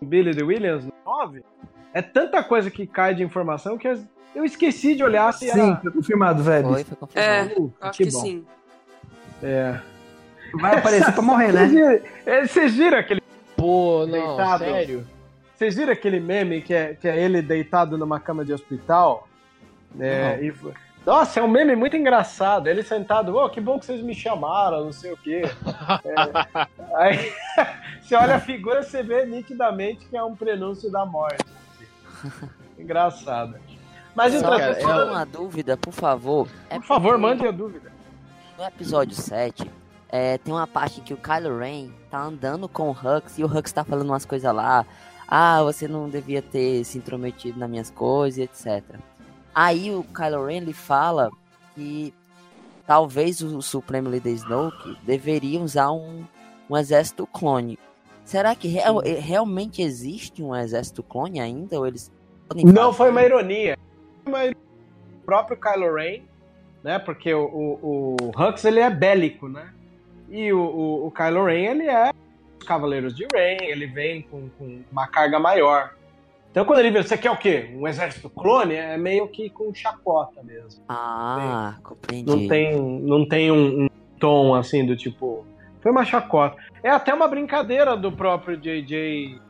[0.00, 1.42] o Billy the Williams no 9?
[1.92, 3.88] É tanta coisa que cai de informação que
[4.34, 5.76] eu esqueci de olhar se Sim, era...
[5.76, 6.68] foi confirmado, velho.
[6.68, 7.64] Foi, foi É, confirmado.
[7.64, 8.20] Uh, acho que que bom.
[8.20, 8.44] sim.
[9.42, 9.80] É.
[10.54, 12.02] Vai aparecer pra morrer, né?
[12.26, 13.20] é, vocês viram aquele
[13.56, 14.64] Pô, não, Deitado.
[14.64, 15.06] sério?
[15.54, 19.28] Vocês viram aquele meme que é, que é ele deitado numa cama de hospital?
[19.98, 20.54] É, e-
[21.04, 22.66] nossa, é um meme muito engraçado.
[22.68, 25.42] Ele sentado, oh, que bom que vocês me chamaram, não sei o quê.
[26.04, 27.32] É, aí
[28.00, 31.44] você olha a figura, você vê nitidamente que é um prenúncio da morte.
[32.78, 33.56] Engraçado.
[34.14, 36.48] Mas Só, então, cara, só falam- uma dúvida, por favor.
[36.68, 37.92] É por favor, porque mande a dúvida.
[38.58, 39.70] No episódio 7,
[40.12, 43.46] é, tem uma parte que o Kylo Ren tá andando com o Hux e o
[43.46, 44.84] Hux tá falando umas coisas lá.
[45.28, 48.82] Ah, você não devia ter se intrometido nas minhas coisas, etc.
[49.54, 51.30] Aí o Kylo Ren ele fala
[51.74, 52.12] que
[52.86, 56.24] talvez o Supremo Leader Snoke deveria usar um,
[56.68, 57.78] um exército clone.
[58.24, 61.78] Será que real- realmente existe um exército clone ainda?
[61.78, 62.10] Ou eles
[62.64, 63.78] Não foi uma ironia.
[64.24, 64.60] Foi uma ironia
[65.12, 66.22] do próprio Kylo Ren,
[66.82, 66.98] né?
[66.98, 69.72] Porque o, o, o Hux ele é bélico, né?
[70.30, 72.10] E o, o, o Kylo Ren ele é
[72.58, 75.94] os Cavaleiros de Ren, ele vem com, com uma carga maior.
[76.50, 77.70] Então quando ele vê, você quer o quê?
[77.74, 78.74] Um exército clone?
[78.74, 80.82] É meio que com chacota mesmo.
[80.88, 82.30] Ah, compreendi.
[82.30, 85.44] Não tem, não tem um, um tom assim do tipo.
[85.80, 86.56] Foi uma chacota.
[86.82, 89.40] É até uma brincadeira do próprio JJ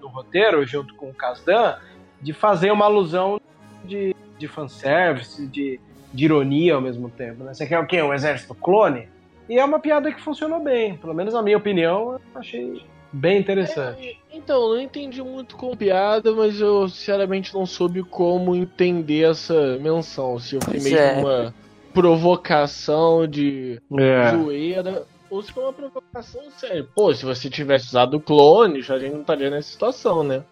[0.00, 1.76] no roteiro, junto com o Kasdan,
[2.20, 3.40] de fazer uma alusão
[3.84, 5.80] de, de fanservice, de,
[6.12, 7.44] de ironia ao mesmo tempo.
[7.44, 7.52] Né?
[7.52, 8.00] Você quer o quê?
[8.02, 9.08] Um exército clone?
[9.48, 10.96] E é uma piada que funcionou bem.
[10.96, 12.82] Pelo menos na minha opinião, eu achei
[13.12, 14.18] bem interessante.
[14.32, 19.78] Então, eu não entendi muito com piada, mas eu sinceramente não soube como entender essa
[19.78, 20.38] menção.
[20.38, 21.18] Se foi mesmo é.
[21.18, 21.54] uma
[21.92, 24.30] provocação de É.
[24.36, 26.86] zoeira, ou se foi uma provocação séria.
[26.94, 30.44] Pô, se você tivesse usado clones, a gente não estaria nessa situação, né?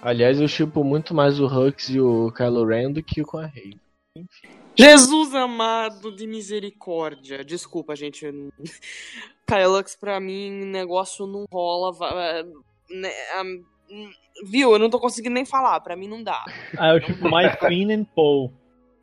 [0.00, 3.46] Aliás, eu chipo muito mais o Hux e o Kylo Ren do que com a
[3.46, 3.76] Rey.
[4.76, 7.44] Jesus amado de misericórdia.
[7.44, 8.26] Desculpa, gente.
[9.46, 11.94] Kylux, pra mim, negócio não rola.
[12.12, 12.44] é,
[12.90, 13.10] né,
[14.44, 14.72] Viu?
[14.72, 15.80] Eu não tô conseguindo nem falar.
[15.80, 16.44] Pra mim não dá.
[16.78, 18.50] Ah, eu tipo mais Finn and Poe.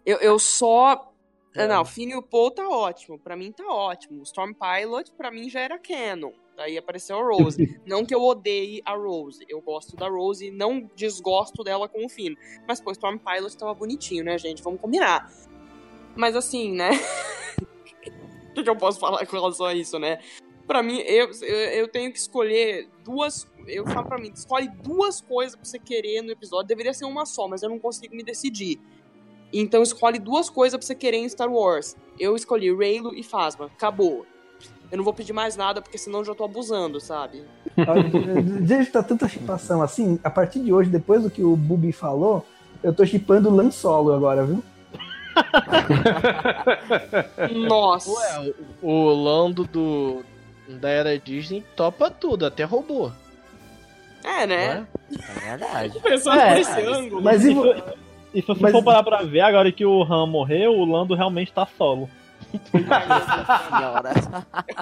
[0.06, 1.12] Eu, eu só.
[1.56, 1.68] É.
[1.68, 3.20] Não, Finn e o Paul tá ótimo.
[3.20, 4.24] Pra mim tá ótimo.
[4.24, 6.32] Storm Pilot, pra mim, já era canon.
[6.56, 7.80] Daí apareceu a Rose.
[7.86, 9.46] não que eu odeie a Rose.
[9.48, 12.36] Eu gosto da Rose e não desgosto dela com o Finn.
[12.68, 14.62] Mas, pô, Storm Pilot tava bonitinho, né, gente?
[14.62, 15.32] Vamos combinar.
[16.16, 16.92] Mas assim, né?
[18.50, 20.20] O que, que eu posso falar com relação a isso, né?
[20.68, 23.48] Pra mim, eu, eu, eu tenho que escolher duas.
[23.66, 26.68] Eu falo pra mim, escolhe duas coisas pra você querer no episódio.
[26.68, 28.82] Deveria ser uma só, mas eu não consigo me decidir.
[29.54, 31.96] Então escolhe duas coisas pra você querer em Star Wars.
[32.20, 33.68] Eu escolhi Raylo e Phasma.
[33.68, 34.26] Acabou.
[34.92, 37.44] Eu não vou pedir mais nada, porque senão eu já tô abusando, sabe?
[38.66, 40.20] Gente, tá tanta chipação assim.
[40.24, 42.46] A partir de hoje, depois do que o Bubi falou,
[42.84, 44.64] eu tô chipando o Lan Solo agora, viu?
[47.68, 48.10] Nossa.
[48.12, 50.24] Ué, o, o Lando do,
[50.68, 53.12] da era Disney topa tudo, até robô.
[54.24, 54.86] É, né?
[55.12, 55.38] é?
[55.38, 56.00] É verdade.
[56.02, 57.22] Pensando É, por esse ângulo.
[57.22, 57.74] Mas e, vo-
[58.32, 61.16] E se você Mas- for parar pra ver, agora que o Han morreu, o Lando
[61.16, 62.08] realmente tá solo.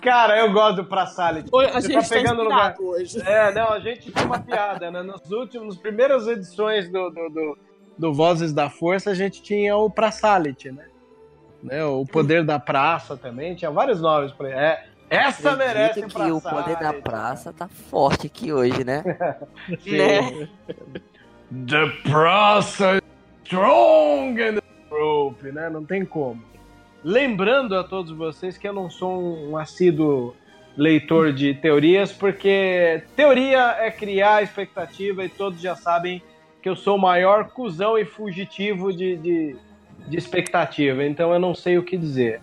[0.01, 1.47] Cara, eu gosto do Prasalit.
[1.51, 2.75] Hoje- A Você gente tá tá pegando lugar.
[2.79, 3.21] hoje.
[3.25, 5.01] É, não, a gente tinha uma piada, né?
[5.01, 7.57] Nos últimos, nas primeiras edições do, do, do,
[7.97, 10.85] do Vozes da Força, a gente tinha o Prasalit, né?
[11.63, 11.83] né?
[11.85, 14.49] O Poder da Praça também, tinha vários nomes ele.
[14.49, 19.03] É, essa merece Acredito que o poder da praça tá forte aqui hoje, né?
[19.85, 20.49] Né?
[21.65, 23.01] The Praça
[23.45, 24.59] strong and
[24.89, 25.69] rope, né?
[25.69, 26.43] Não tem como.
[27.03, 30.35] Lembrando a todos vocês que eu não sou um assíduo
[30.75, 36.21] leitor de teorias, porque teoria é criar expectativa e todos já sabem
[36.67, 39.55] que eu sou o maior cuzão e fugitivo de, de,
[40.05, 42.41] de expectativa, então eu não sei o que dizer.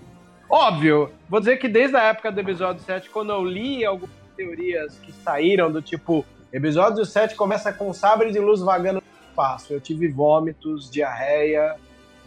[0.48, 4.98] Óbvio, vou dizer que desde a época do episódio 7, quando eu li algumas teorias
[5.00, 9.74] que saíram do tipo, episódio 7 começa com sabre de luz vagando no espaço.
[9.74, 11.76] Eu tive vômitos, diarreia,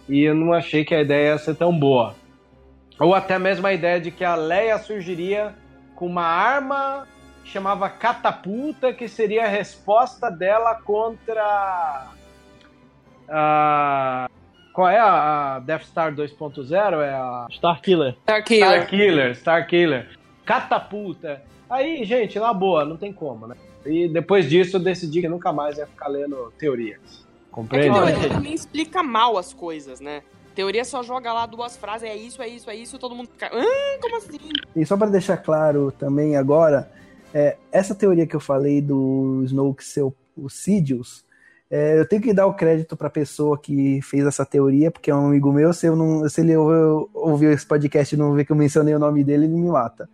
[0.07, 2.13] e eu não achei que a ideia ia ser tão boa.
[2.99, 5.55] Ou até mesmo a ideia de que a Leia surgiria
[5.95, 7.07] com uma arma
[7.47, 12.11] chamava catapulta, que seria a resposta dela contra
[13.29, 14.29] a
[14.77, 17.01] qual é a, Death Star 2.0?
[17.01, 17.47] É a.
[17.51, 18.15] Star Killer.
[18.21, 18.67] Star Killer.
[18.69, 20.09] Star Killer, Star Killer.
[20.45, 21.41] Catapulta.
[21.67, 23.55] Aí, gente, na boa, não tem como, né?
[23.83, 27.25] E depois disso eu decidi que nunca mais ia ficar lendo teorias.
[27.49, 27.97] Compreende?
[27.97, 30.21] É teoria também explica mal as coisas, né?
[30.53, 33.49] Teoria só joga lá duas frases, é isso, é isso, é isso, todo mundo fica.
[33.51, 34.37] Ah, como assim?
[34.75, 36.87] E só para deixar claro também agora,
[37.37, 41.23] é, essa teoria que eu falei do Snoke ser o, Sidious,
[41.69, 45.11] é, eu tenho que dar o crédito para a pessoa que fez essa teoria, porque
[45.11, 45.71] é um amigo meu.
[45.71, 48.99] Se, eu não, se ele ouviu esse podcast e não ver que eu mencionei o
[48.99, 50.09] nome dele, ele me mata.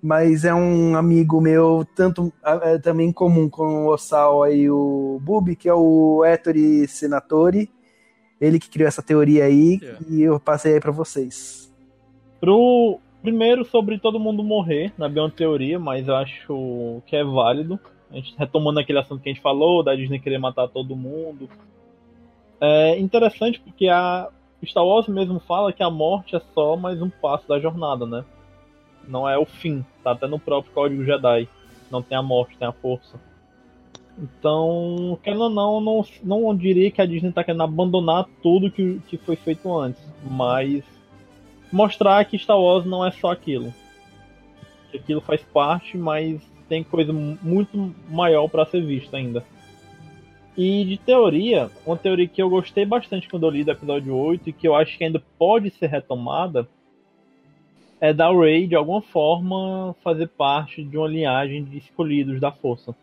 [0.00, 5.56] Mas é um amigo meu, tanto é, também comum com o Ossal e o Bubi,
[5.56, 7.68] que é o Ettore Senatori.
[8.40, 10.00] Ele que criou essa teoria aí yeah.
[10.08, 11.68] e eu passei aí para vocês.
[12.40, 17.78] Pro primeiro sobre todo mundo morrer, na é teoria, mas eu acho que é válido
[18.10, 21.48] a gente retomando aquele assunto que a gente falou, da Disney querer matar todo mundo.
[22.60, 24.28] É interessante porque a
[24.64, 28.24] Star Wars mesmo fala que a morte é só mais um passo da jornada, né?
[29.06, 31.48] Não é o fim, tá até no próprio Código Jedi.
[31.90, 33.18] Não tem a morte, tem a força.
[34.18, 39.00] Então, querendo ou não, não, não diria que a Disney tá querendo abandonar tudo que,
[39.08, 40.84] que foi feito antes, mas
[41.72, 43.72] mostrar que Star Wars não é só aquilo.
[44.94, 49.44] Aquilo faz parte, mas tem coisa muito maior para ser vista ainda.
[50.56, 54.50] E de teoria, uma teoria que eu gostei bastante quando eu li do episódio 8
[54.50, 56.68] e que eu acho que ainda pode ser retomada
[58.00, 62.96] é da Rey, de alguma forma, fazer parte de uma linhagem de escolhidos da força.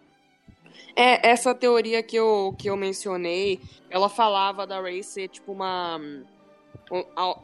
[0.95, 5.99] É, essa teoria que eu, que eu mencionei, ela falava da Rey ser tipo uma.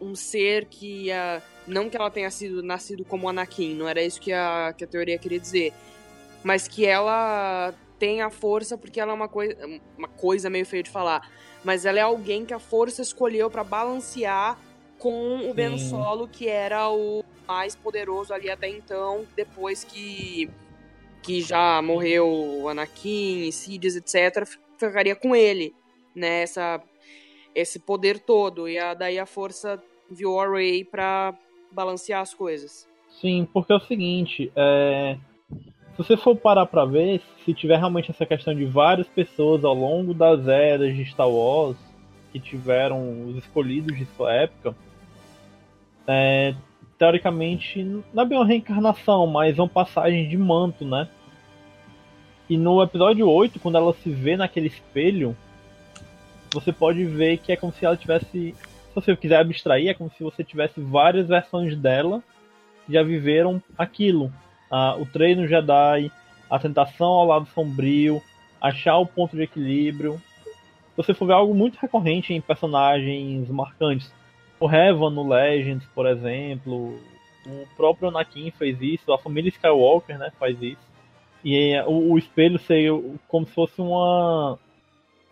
[0.01, 1.09] Um, ser que.
[1.09, 4.83] Uh, não que ela tenha sido nascido como Anakin, não era isso que a, que
[4.83, 5.73] a teoria queria dizer
[6.43, 9.55] mas que ela tem a força porque ela é uma coisa,
[9.97, 11.31] uma coisa meio feio de falar,
[11.63, 14.59] mas ela é alguém que a força escolheu para balancear
[14.99, 20.49] com o Ben Solo, que era o mais poderoso ali até então, depois que
[21.21, 24.45] que já morreu o Anakin, Sidious, etc,
[24.77, 25.73] ficaria com ele,
[26.13, 26.81] né, essa,
[27.55, 31.33] esse poder todo, e a, daí a força viu a Rey pra
[31.71, 32.87] balancear as coisas.
[33.21, 35.17] Sim, porque é o seguinte, é,
[35.93, 39.73] se você for parar pra ver, se tiver realmente essa questão de várias pessoas ao
[39.73, 41.77] longo das eras de Star Wars
[42.31, 44.75] que tiveram os escolhidos de sua época,
[46.07, 46.55] é,
[46.97, 51.07] teoricamente não é bem uma reencarnação, mas uma passagem de manto, né?
[52.49, 55.35] E no episódio 8, quando ela se vê naquele espelho,
[56.53, 58.55] você pode ver que é como se ela tivesse.
[58.55, 62.21] Se você quiser abstrair, é como se você tivesse várias versões dela
[62.85, 64.31] que já viveram aquilo
[64.99, 66.11] o treino Jedi,
[66.49, 68.21] a tentação ao lado sombrio,
[68.59, 70.21] achar o ponto de equilíbrio.
[70.95, 74.11] Você for ver algo muito recorrente em personagens marcantes,
[74.59, 76.99] o Revan no Legends, por exemplo,
[77.45, 80.93] o próprio Anakin fez isso, a família Skywalker né, faz isso.
[81.43, 82.91] E o, o espelho ser
[83.27, 84.57] como se fosse uma.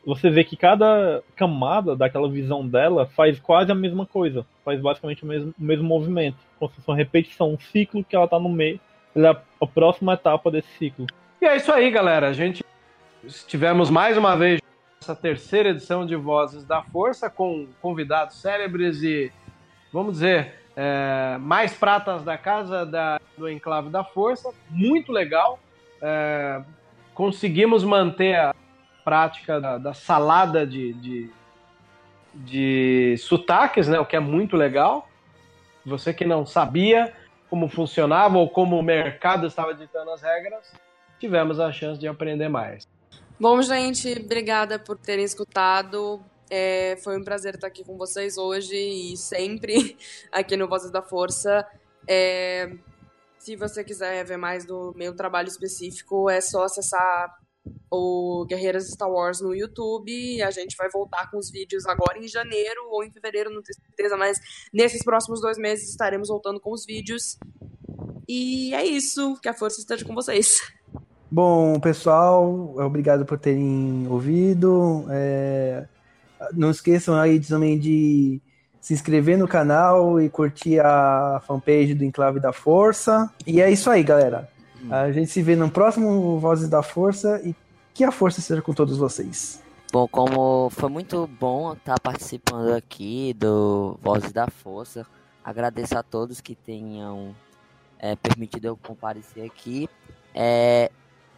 [0.05, 5.23] Você vê que cada camada daquela visão dela faz quase a mesma coisa, faz basicamente
[5.23, 8.39] o mesmo, o mesmo movimento, como se fosse uma repetição, um ciclo que ela está
[8.39, 8.79] no meio,
[9.15, 11.05] a próxima etapa desse ciclo.
[11.39, 12.29] E é isso aí, galera.
[12.29, 12.63] A gente
[13.47, 14.61] tivemos mais uma vez
[15.01, 19.31] essa terceira edição de Vozes da Força com convidados célebres e,
[19.91, 24.51] vamos dizer, é, mais pratas da casa da, do Enclave da Força.
[24.69, 25.59] Muito legal.
[26.01, 26.61] É,
[27.13, 28.50] conseguimos manter a
[29.03, 31.29] prática da, da salada de, de,
[32.33, 35.07] de sotaques, né, o que é muito legal.
[35.85, 37.13] Você que não sabia,
[37.49, 40.71] como funcionava ou como o mercado estava ditando as regras,
[41.19, 42.87] tivemos a chance de aprender mais.
[43.39, 46.21] Bom, gente, obrigada por terem escutado.
[46.49, 49.97] É, foi um prazer estar aqui com vocês hoje e sempre
[50.31, 51.65] aqui no Vozes da Força.
[52.07, 52.71] É,
[53.39, 57.35] se você quiser ver mais do meu trabalho específico, é só acessar
[57.89, 60.41] o Guerreiras Star Wars no YouTube.
[60.41, 63.79] A gente vai voltar com os vídeos agora em janeiro ou em fevereiro, não tenho
[63.85, 64.39] certeza, mas
[64.73, 67.37] nesses próximos dois meses estaremos voltando com os vídeos.
[68.27, 69.37] E é isso.
[69.41, 70.61] Que a força esteja com vocês.
[71.29, 75.05] Bom, pessoal, obrigado por terem ouvido.
[75.09, 75.85] É...
[76.53, 78.41] Não esqueçam aí também de
[78.81, 83.31] se inscrever no canal e curtir a fanpage do Enclave da Força.
[83.45, 84.49] E é isso aí, galera.
[84.89, 87.55] A gente se vê no próximo Vozes da Força e
[87.93, 89.61] que a força seja com todos vocês.
[89.91, 95.05] Bom, como foi muito bom estar participando aqui do Vozes da Força,
[95.43, 97.35] agradeço a todos que tenham
[97.99, 99.89] é, permitido eu comparecer aqui.
[100.33, 100.89] É,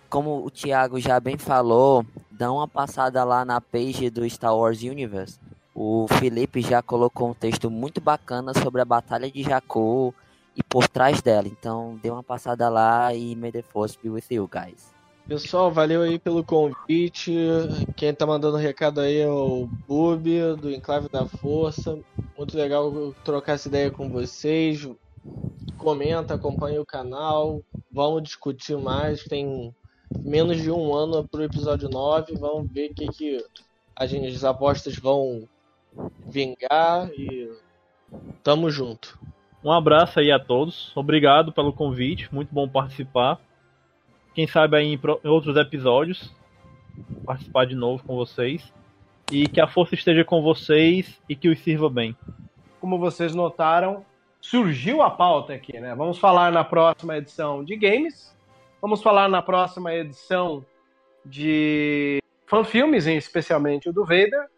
[0.08, 4.84] como o Thiago já bem falou, dá uma passada lá na page do Star Wars
[4.84, 5.40] Universe.
[5.74, 10.14] O Felipe já colocou um texto muito bacana sobre a Batalha de Jakku
[10.56, 11.48] e por trás dela.
[11.48, 14.94] Então, dê uma passada lá e may the force be with you, guys.
[15.28, 17.34] Pessoal, valeu aí pelo convite.
[17.96, 21.98] Quem tá mandando recado aí é o Bubi, do Enclave da Força.
[22.38, 22.92] Muito legal
[23.24, 24.86] trocar essa ideia com vocês.
[25.78, 27.62] Comenta, acompanha o canal.
[27.90, 29.24] Vamos discutir mais.
[29.24, 29.74] Tem
[30.20, 32.36] menos de um ano pro episódio 9.
[32.36, 33.46] Vamos ver o que, que
[33.96, 35.48] as apostas vão
[36.28, 37.50] vingar e
[38.44, 39.18] tamo junto.
[39.64, 40.96] Um abraço aí a todos.
[40.96, 42.34] Obrigado pelo convite.
[42.34, 43.40] Muito bom participar.
[44.34, 46.34] Quem sabe aí em outros episódios
[47.26, 48.74] participar de novo com vocês.
[49.32, 52.16] E que a força esteja com vocês e que os sirva bem.
[52.80, 54.06] Como vocês notaram,
[54.42, 55.96] surgiu a pauta aqui, né?
[55.96, 58.36] Vamos falar na próxima edição de games.
[58.82, 60.66] Vamos falar na próxima edição
[61.26, 64.50] de fanfilmes, especialmente o do Vader.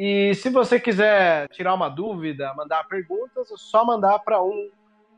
[0.00, 4.70] E se você quiser tirar uma dúvida, mandar perguntas, é só mandar para um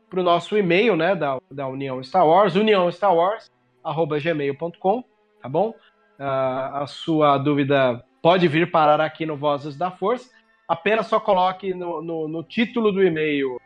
[0.08, 5.04] para o nosso e-mail, né, da, da União Star Wars, uniãostarwars@gmail.com,
[5.40, 5.74] tá bom?
[6.18, 10.30] Uh, a sua dúvida pode vir parar aqui no Vozes da Força.
[10.66, 13.60] Apenas só coloque no, no, no título do e-mail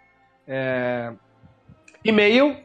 [0.48, 1.12] é,
[2.04, 2.56] e-mail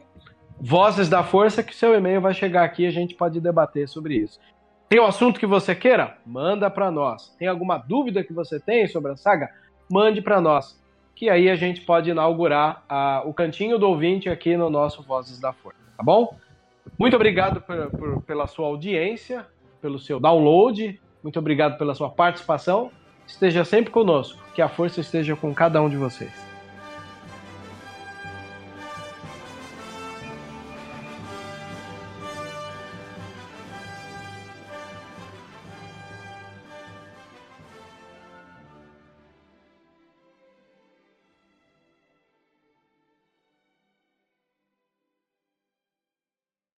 [0.60, 4.16] Vozes da Força que seu e-mail vai chegar aqui e a gente pode debater sobre
[4.16, 4.40] isso.
[4.90, 6.16] Tem um assunto que você queira?
[6.26, 7.32] Manda para nós.
[7.38, 9.48] Tem alguma dúvida que você tem sobre a saga?
[9.88, 10.82] Mande para nós.
[11.14, 15.38] Que aí a gente pode inaugurar a, o cantinho do ouvinte aqui no nosso Vozes
[15.38, 16.36] da Força, tá bom?
[16.98, 19.46] Muito obrigado por, por, pela sua audiência,
[19.80, 21.00] pelo seu download.
[21.22, 22.90] Muito obrigado pela sua participação.
[23.24, 24.42] Esteja sempre conosco.
[24.56, 26.49] Que a força esteja com cada um de vocês.